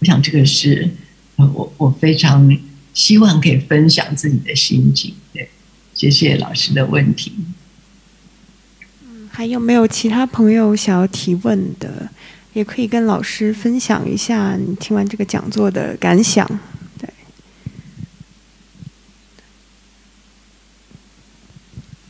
[0.00, 0.90] 我想这个是
[1.36, 2.58] 我我非常
[2.92, 5.14] 希望可以分享自己的心情。
[5.32, 5.48] 对，
[5.94, 7.32] 谢谢老师的问题。
[9.04, 12.10] 嗯，还有没有其他朋友想要提问的？
[12.52, 16.44] 也可以跟老师分享一下你听完这个讲座的感想。
[16.98, 17.08] 对，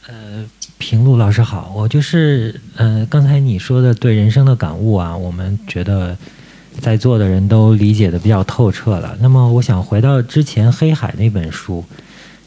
[0.07, 0.49] 呃。
[0.81, 6.17] 平路老师好，我就是呃，刚才你说的对人生的感悟啊，我们觉得
[6.81, 9.15] 在座的人都理解的比较透彻了。
[9.21, 11.85] 那么，我想回到之前黑海那本书，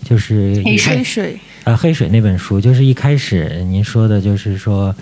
[0.03, 4.93] 就是黑水 啊，黑水那本书，就是一开始您说的，就是说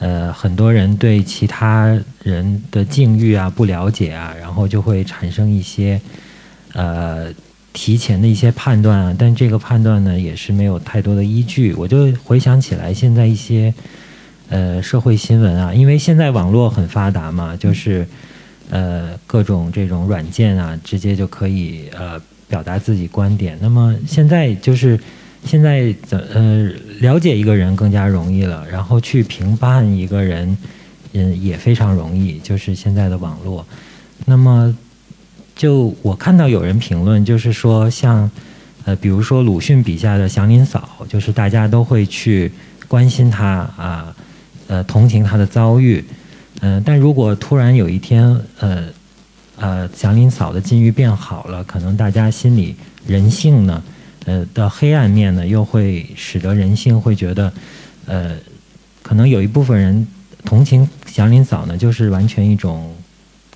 [0.00, 6.00] 呃，很多人对其他人的境遇啊不了解啊，然后就会产生一些
[6.72, 7.32] 呃。
[7.72, 11.72] 提前的一些判断啊，但这个判断呢也是没有太多的依据。
[11.74, 13.72] 我就回想起来，现在一些
[14.50, 18.06] 呃社会新闻啊，因为现在网络很发达嘛，就是
[18.68, 23.56] 呃各种这种软件啊，直接就可以呃表达自己观点。
[23.60, 25.00] 那么现在就是
[25.44, 26.70] 现在怎呃
[27.00, 30.56] 了解一个人更加容易了，然后去评判一个人
[31.14, 33.66] 嗯也非常容易，就是现在的网络。
[34.26, 34.76] 那么。
[35.62, 38.28] 就我看到有人评论，就是说像，
[38.84, 42.50] 呃，比如说鲁迅笔下的祥林嫂，就是大家都会去
[42.88, 43.46] 关心她
[43.76, 44.12] 啊，
[44.66, 46.04] 呃，同情她的遭遇，
[46.62, 48.86] 嗯，但如果突然有一天，呃，
[49.54, 52.74] 呃祥林嫂的境遇变好了，可能大家心里
[53.06, 53.80] 人性呢，
[54.24, 57.52] 呃的黑暗面呢，又会使得人性会觉得，
[58.06, 58.34] 呃，
[59.00, 60.04] 可能有一部分人
[60.44, 62.92] 同情祥林嫂呢，就是完全一种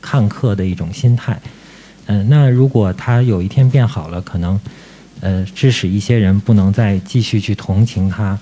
[0.01, 1.37] 看客的一种心态。
[2.07, 4.59] 嗯，那如果他有一天变好了，可能
[5.21, 8.39] 呃致使一些人不能再继续去同情他，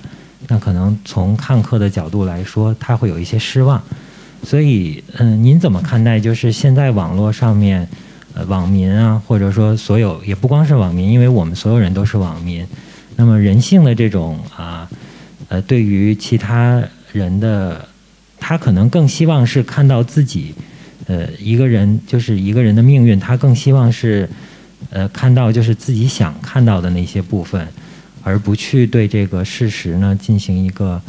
[0.48, 3.82] 那可能从看客的角度来说，他会有一些失望。
[4.42, 7.88] 所以，嗯，您怎么看待就是现在网络上面，
[8.34, 12.66] 呃，网民啊，或者说所有也不光是网民，因为我们所有人都是网民。
[13.16, 14.86] 那么人性的这种啊，
[15.48, 17.88] 呃，对于其他人的，
[18.38, 20.54] 他可能更希望是看到自己。
[21.06, 24.28] 呃，一个人就是一个人的命运，他更希望是，
[24.90, 27.68] 呃，看到就是自己想看到的那些部分，
[28.22, 31.00] 而不去对这个事实呢进行一个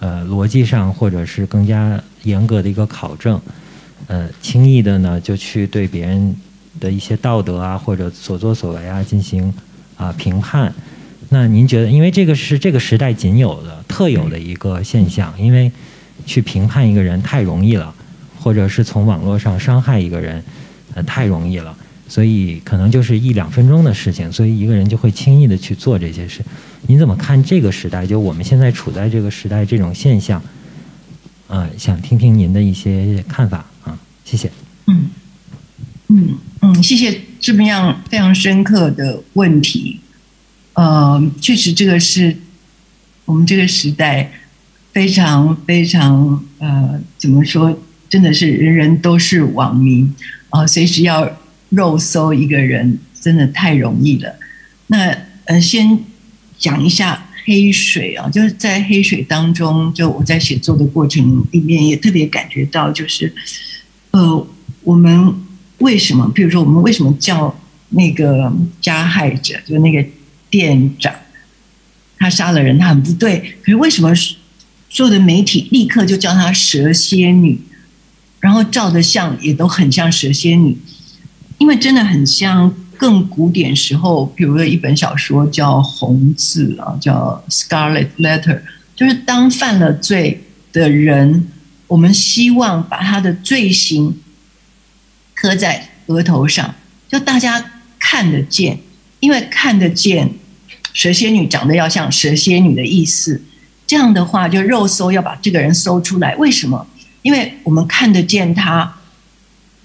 [0.00, 3.38] 呃逻辑上或者是更加严格的一个考证，
[4.06, 6.34] 呃，轻易的呢就去对别人
[6.80, 9.52] 的一些道德啊或者所作所为啊进行
[9.96, 10.72] 啊评判。
[11.28, 15.70] 那您觉得，因为这个是这个时代仅有的特有的一个现象，因为
[16.24, 17.94] 去评判一个人太容易了。
[18.42, 20.42] 或者是从网络上伤害一个人，
[20.94, 21.72] 呃，太容易了，
[22.08, 26.42] 所以可能就是一两分钟的事情，所以一个人就会轻易的去做这些事。
[26.88, 28.04] 你怎么看这个时代？
[28.04, 30.42] 就我们现在处在这个时代这种现象，
[31.46, 34.50] 啊，想听听您的一些看法啊，谢谢。
[34.86, 35.08] 嗯
[36.08, 40.00] 嗯嗯，谢谢这么样非常深刻的问题。
[40.74, 42.36] 呃，确实这个是
[43.24, 44.32] 我们这个时代
[44.92, 47.78] 非常非常呃，怎么说？
[48.12, 50.14] 真的是人人都是网民
[50.50, 51.34] 啊，随时要
[51.70, 54.34] 肉搜一个人，真的太容易了。
[54.88, 55.98] 那呃，先
[56.58, 63.32] 讲一下黑水啊，就是在黑水当中，就我在写作的过程里面也特别感觉到，就是
[64.10, 64.46] 呃，
[64.82, 65.34] 我们
[65.78, 67.58] 为什么，比如说我们为什么叫
[67.88, 68.52] 那个
[68.82, 70.06] 加害者，就那个
[70.50, 71.10] 店长，
[72.18, 74.14] 他杀了人，他很不对，可是为什么
[74.90, 77.58] 所有的媒体立刻就叫他蛇蝎女？
[78.42, 80.76] 然后照的像也都很像蛇仙女，
[81.58, 88.56] 因为真的很像更古典时候，比如说一本小说叫《红字》啊，叫《Scarlet Letter》，
[88.96, 91.46] 就是当犯了罪的人，
[91.86, 94.20] 我们希望把他的罪行
[95.34, 96.74] 刻在额头上，
[97.08, 97.64] 就大家
[98.00, 98.80] 看得见，
[99.20, 100.28] 因为看得见
[100.92, 103.40] 蛇仙女长得要像蛇仙女的意思，
[103.86, 106.88] 这样的话就肉搜要把这个人搜出来，为什么？
[107.22, 109.00] 因为我们看得见他，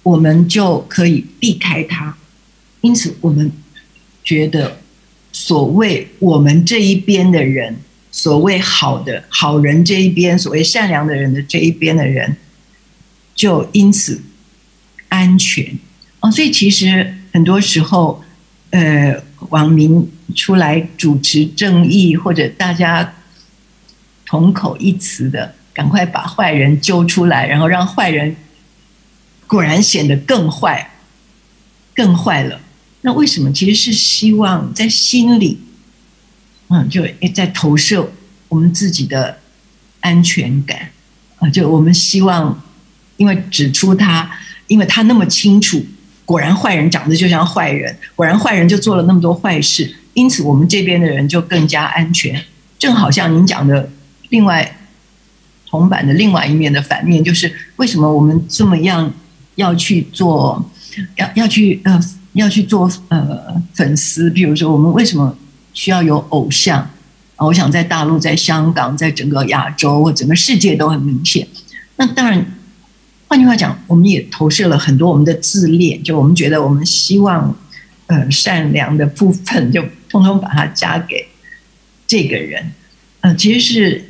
[0.02, 2.18] 我们就可以避开他，
[2.82, 3.52] 因此我们
[4.24, 4.80] 觉得，
[5.32, 7.78] 所谓我们这一边的人，
[8.12, 12.36] 所谓好的好人这一边，所谓善良的人的这一边的人，
[13.36, 14.24] 就因此
[15.10, 15.78] 安全
[16.22, 16.32] 哦。
[16.32, 18.24] 所以其实很多时候，
[18.72, 23.14] 呃，网民出来主持正义，或者大家
[24.26, 25.54] 同口一词的。
[25.78, 28.36] 赶快把坏人揪出来，然后让坏人
[29.46, 30.90] 果然显得更坏，
[31.94, 32.60] 更坏了。
[33.02, 33.54] 那为什么？
[33.54, 35.60] 其实是希望在心里，
[36.70, 38.12] 嗯，就在投射
[38.50, 39.38] 我们自己的
[40.00, 40.90] 安全感
[41.38, 41.48] 啊。
[41.48, 42.60] 就我们希望，
[43.18, 44.28] 因为指出他，
[44.66, 45.86] 因为他那么清楚，
[46.26, 52.44] 果然坏人长得就像坏人，果然坏人就做了那么多坏事，因此我们这边的人就更加安全。
[52.80, 53.92] 正好像您讲的，
[54.30, 54.74] 另外。
[55.78, 59.14] 铜板的另外一面的反面，就是为什么我们这么样
[59.56, 60.68] 要去做，
[61.16, 62.00] 要要去呃
[62.34, 64.30] 要去做呃粉丝？
[64.32, 65.38] 比如说，我们为什么
[65.74, 66.80] 需要有偶像
[67.36, 67.46] 啊？
[67.46, 71.48] 我想在大陆、在香港、在整个亚洲或整个世界都很明显。
[71.98, 72.46] 那当然，
[73.28, 77.56] 换句话讲，我们也投射了很多我们的自恋，就我们觉得我们希望
[78.08, 81.28] 呃善良的部分，就通通把它加给
[82.08, 82.72] 这个人。
[83.22, 84.07] 呃，其实是。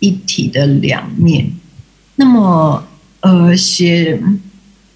[0.00, 1.52] 一体的两面，
[2.16, 2.88] 那么
[3.20, 4.20] 呃，写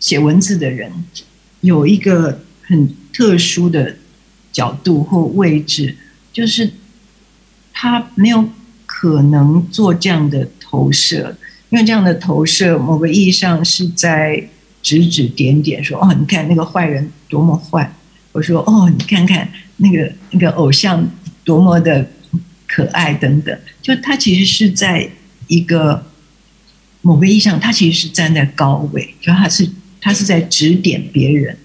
[0.00, 0.90] 写文字的人
[1.60, 3.96] 有一个很特殊的
[4.50, 5.96] 角度或位置，
[6.32, 6.70] 就是
[7.72, 8.48] 他没有
[8.86, 11.36] 可能做这样的投射，
[11.68, 14.48] 因为这样的投射某个意义上是在
[14.82, 17.92] 指指点点，说哦，你看那个坏人多么坏，
[18.32, 21.06] 我说哦，你看看那个那个偶像
[21.44, 22.08] 多么的。
[22.74, 25.08] 可爱等等，就他其实是在
[25.46, 26.04] 一个
[27.02, 29.68] 某个意义上，他其实是站在高位，就他是
[30.00, 31.56] 他是在指点别人。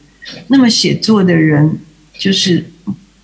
[0.50, 1.80] 那么写作的人，
[2.20, 2.64] 就是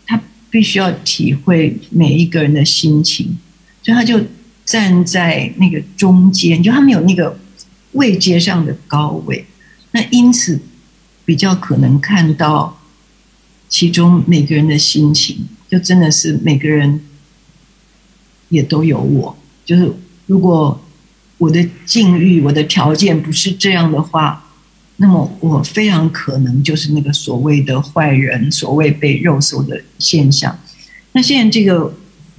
[0.07, 0.19] 他
[0.49, 3.37] 必须要体会每一个人的心情，
[3.83, 4.19] 所以他就
[4.65, 7.37] 站在那个中间，就他没有那个
[7.91, 9.45] 位阶上的高位。
[9.91, 10.59] 那因此，
[11.23, 12.81] 比较可能看到
[13.69, 16.99] 其中每个人的心情，就真的是每个人
[18.49, 19.37] 也都有我。
[19.63, 19.91] 就是
[20.27, 20.79] 如果
[21.37, 24.41] 我的境遇、我的条件不是这样的话，
[24.97, 30.57] 那么我非常可能就是那个所谓的坏人，所谓被肉搜的现象。
[31.11, 31.93] 那现在这个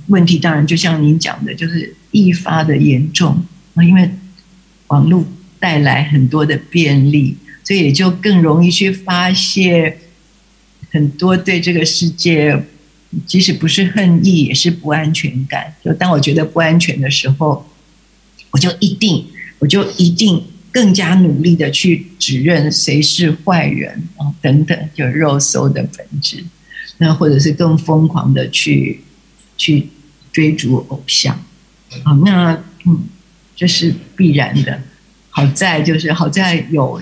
[0.06, 3.44] 问题，当然就像您讲的，就是易发的严重
[3.74, 4.10] 啊，因为
[4.86, 5.24] 网络
[5.58, 9.98] 带来很多的便利，所以也就更容易去发泄
[10.90, 12.64] 很多对这个世界，
[13.26, 15.72] 即使不是恨意，也是不安全感。
[15.84, 17.64] 就当我觉得不安全的时候，
[18.50, 19.26] 我就一定，
[19.60, 20.42] 我就一定。
[20.72, 26.44] 更加努力的去指认谁是坏人啊，等等，就肉搜的本质。
[26.98, 29.00] 那或者是更疯狂的去
[29.56, 29.88] 去
[30.30, 31.34] 追逐偶像
[32.02, 33.04] 啊，那嗯，
[33.56, 34.82] 这是必然的。
[35.30, 37.00] 好在就是好在有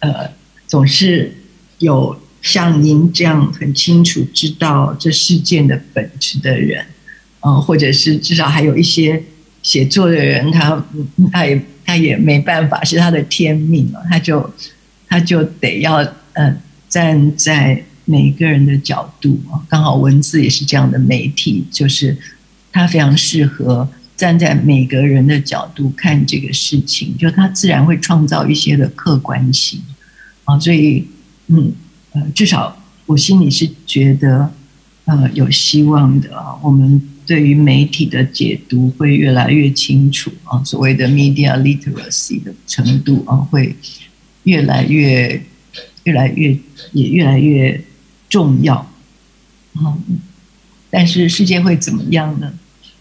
[0.00, 0.30] 呃，
[0.66, 1.34] 总是
[1.78, 6.86] 有像您这样很清楚知道这事件的本质的人，
[7.40, 9.20] 嗯，或者是至少还有一些
[9.64, 10.86] 写作的人，他
[11.32, 11.60] 他也。
[11.86, 14.02] 他也没办法，是他的天命了。
[14.08, 14.50] 他就
[15.06, 15.96] 他就得要
[16.32, 16.56] 呃
[16.88, 19.38] 站在每个人的角度，
[19.68, 22.16] 刚好文字也是这样的媒体，就是
[22.72, 23.86] 他非常适合
[24.16, 29.78] 站在每个人的角度看这个事情，就他自然会创造一些的客观性
[30.44, 30.58] 啊。
[30.58, 31.06] 所以
[31.48, 31.70] 嗯
[32.14, 34.52] 呃，至少我心里是觉得
[35.04, 37.10] 呃有希望的啊，我们。
[37.26, 43.74] 对于媒体的解读会越来越清楚啊，所谓的 media literacy 的程度啊，会
[44.42, 45.42] 越来越、
[46.02, 46.54] 越来越
[46.92, 47.82] 也越来越
[48.28, 48.76] 重要
[49.72, 49.96] 啊。
[50.90, 52.52] 但是世界会怎么样呢？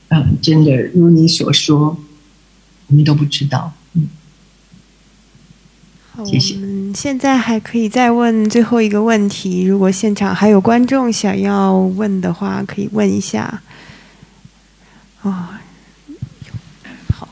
[0.08, 2.02] 嗯，真的如你所说，
[2.88, 3.74] 我们都不知道。
[3.92, 4.08] 嗯，
[6.26, 6.56] 谢，谢
[6.94, 13.62] 现在还可以再问最后一个问题，如果现场还有观众想要问的话，可以问一下。
[15.22, 15.60] 啊，
[17.12, 17.28] 好。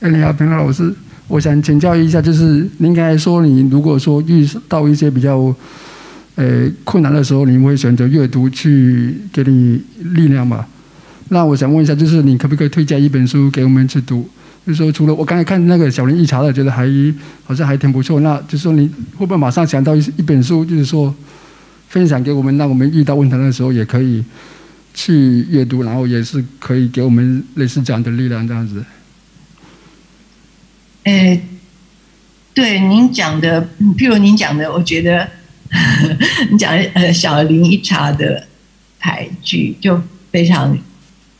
[0.00, 0.94] 哎，你好，平老师，
[1.28, 5.54] 我想请教一下，就是您刚才说，你如果说遇到一些比较
[6.34, 9.82] 呃困难的时候，你会选择阅读去给你
[10.14, 10.68] 力量吧？
[11.28, 14.28] 那我想问一下，就是你可不可以推荐一本书给我们去读？
[14.66, 16.86] 就是说，除了我刚才看那个小林一茶的，觉得还
[17.44, 18.20] 好像还挺不错。
[18.20, 18.86] 那就是说，你
[19.16, 21.14] 会不会马上想到一一本书，就是说
[21.88, 24.24] 分享给我们，让我们遇到问题的时候也可以？
[24.94, 28.84] 去阅读，然后也是可以给我们类似这样的力量，这样子。
[31.04, 31.40] 呃，
[32.52, 35.26] 对您讲的，譬如您讲的，我觉得
[36.52, 38.46] 你讲呃小林一茶的
[39.00, 39.98] 台剧就
[40.30, 40.76] 非常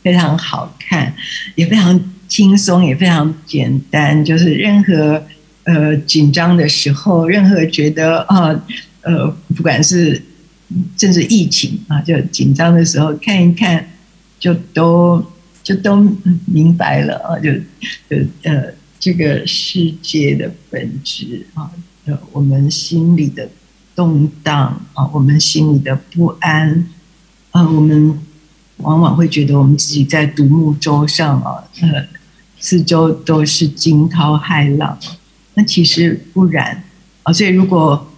[0.01, 1.13] 非常好看，
[1.53, 2.01] 也非常
[2.33, 4.25] 轻松，也非常简单。
[4.25, 5.23] 就是任何
[5.65, 8.63] 呃紧张的时候，任何觉得啊
[9.01, 10.21] 呃不管是。
[10.97, 13.85] 甚至疫情啊，就紧张的时候看一看，
[14.39, 15.23] 就都
[15.61, 15.97] 就都
[16.47, 17.53] 明白了啊，就
[18.09, 21.69] 就呃，这个世界的本质啊，
[22.05, 23.47] 呃，我们心里的
[23.93, 26.87] 动荡啊，我们心里的不安
[27.51, 28.17] 啊，我们
[28.77, 32.07] 往往会觉得我们自己在独木舟上啊，呃，
[32.63, 34.97] 四周都是惊涛骇浪，
[35.55, 36.83] 那其实不然
[37.23, 38.11] 啊，所以如果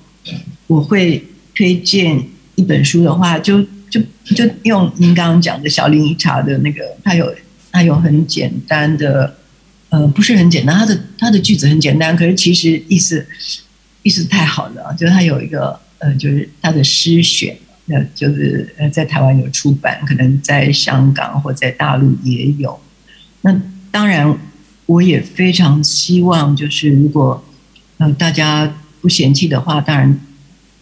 [0.68, 2.24] 我会推荐。
[2.58, 4.00] 一本书的话，就就
[4.34, 7.36] 就用您刚刚讲的小林一茶的那个，他有
[7.70, 9.36] 他有很简单的，
[9.89, 13.28] 呃，不是很简单，他的他的句子很简单，可是其实意思
[14.04, 14.96] 意思太好了！
[14.98, 22.80] 就是他有一个呃，就是他的诗选，那就是呃，在台湾有出版，可能在香港或在大陆也有。
[23.41, 23.54] 那
[23.96, 24.38] 当然，
[24.88, 27.41] 我也非常希望，就是如果
[27.96, 30.20] 呃大家不嫌弃的话，当然。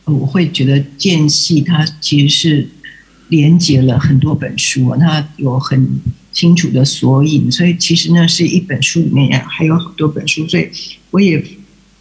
[0.05, 2.67] 我会觉得间隙它其实是
[3.29, 6.01] 连接了很多本书，它有很
[6.33, 10.69] 清楚的索引，所以其实呢是一本书里面呀还有好多本书，所以
[11.11, 11.41] 我也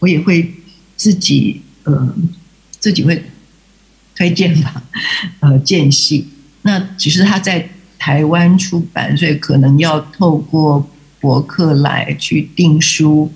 [0.00, 0.52] 我也会
[0.96, 2.12] 自己呃
[2.80, 3.22] 自己会
[4.16, 4.82] 推荐吧，
[5.38, 6.26] 呃间隙。
[6.62, 10.90] 那只是他在台湾出版，所以可能要透过
[11.22, 13.32] 博客来去订书。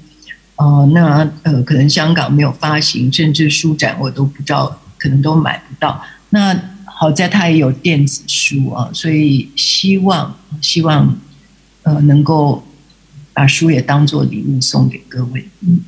[0.56, 6.02] 呃，那呃，可能香港没有发行，甚至书展我都不知道，可能都买不到。
[6.30, 11.14] 那好在它也有电子书啊，所以希望希望
[11.82, 12.66] 呃能够
[13.34, 15.46] 把书也当做礼物送给各位。
[15.60, 15.80] 嗯，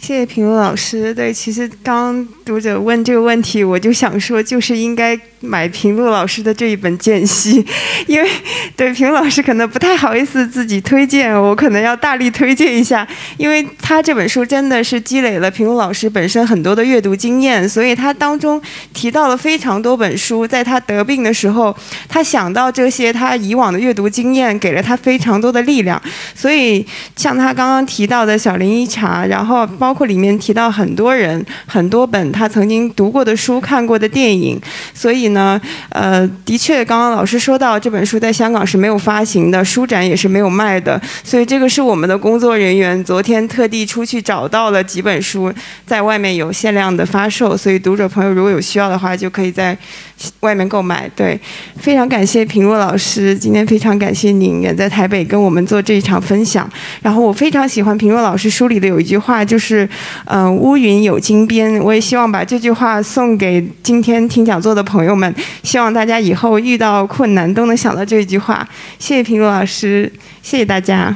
[0.00, 1.14] 谢谢平如老师。
[1.14, 7.64] 对，其实刚读者问这个问题，我就想说，就是应该买平路老师的这一本间隙，
[8.06, 8.28] 因为
[8.76, 18.60] 对平路老师可能不太好意思自己推荐，我可能要大力推荐一下，因为他这本书真的是积累了平路老师本身很多的阅读经验，所以他当中
[18.92, 21.74] 提到了非常多本书，在他得病的时候，
[22.08, 26.00] 他想到这些他以往的阅读经验，给了他非常多的力量，
[26.34, 26.84] 所以
[27.16, 34.60] 像他刚刚提到的小林一茶，然后包括里面提到很多人很多本他曾经读过的书、看过的电影，
[34.94, 35.60] 所以呢，
[35.90, 45.52] 呃，的确，刚刚老师说到这本书在香港是没有发行的，书展也是没有卖的，所以这个是我们的工作人员昨天特地出去找到了几本书，
[45.84, 49.76] 在外面有限量的发售，所以读者朋友如果有需要的话，就可以在
[50.40, 51.10] 外面购买。
[51.16, 51.38] 对，
[51.76, 56.68] 非常感谢平若老师，今天非常感谢您远在台北跟我们做这一场分享。
[57.02, 59.88] 然后我非常喜欢平若老师书里的有一句话，就是
[60.26, 68.66] “嗯、乌云有金边”，我也希望把这句话送给今天听讲座的朋友们，希望大家以后遇到困难都能想到这句话。
[68.98, 70.10] 谢谢平若老师，
[70.42, 71.14] 谢谢大家。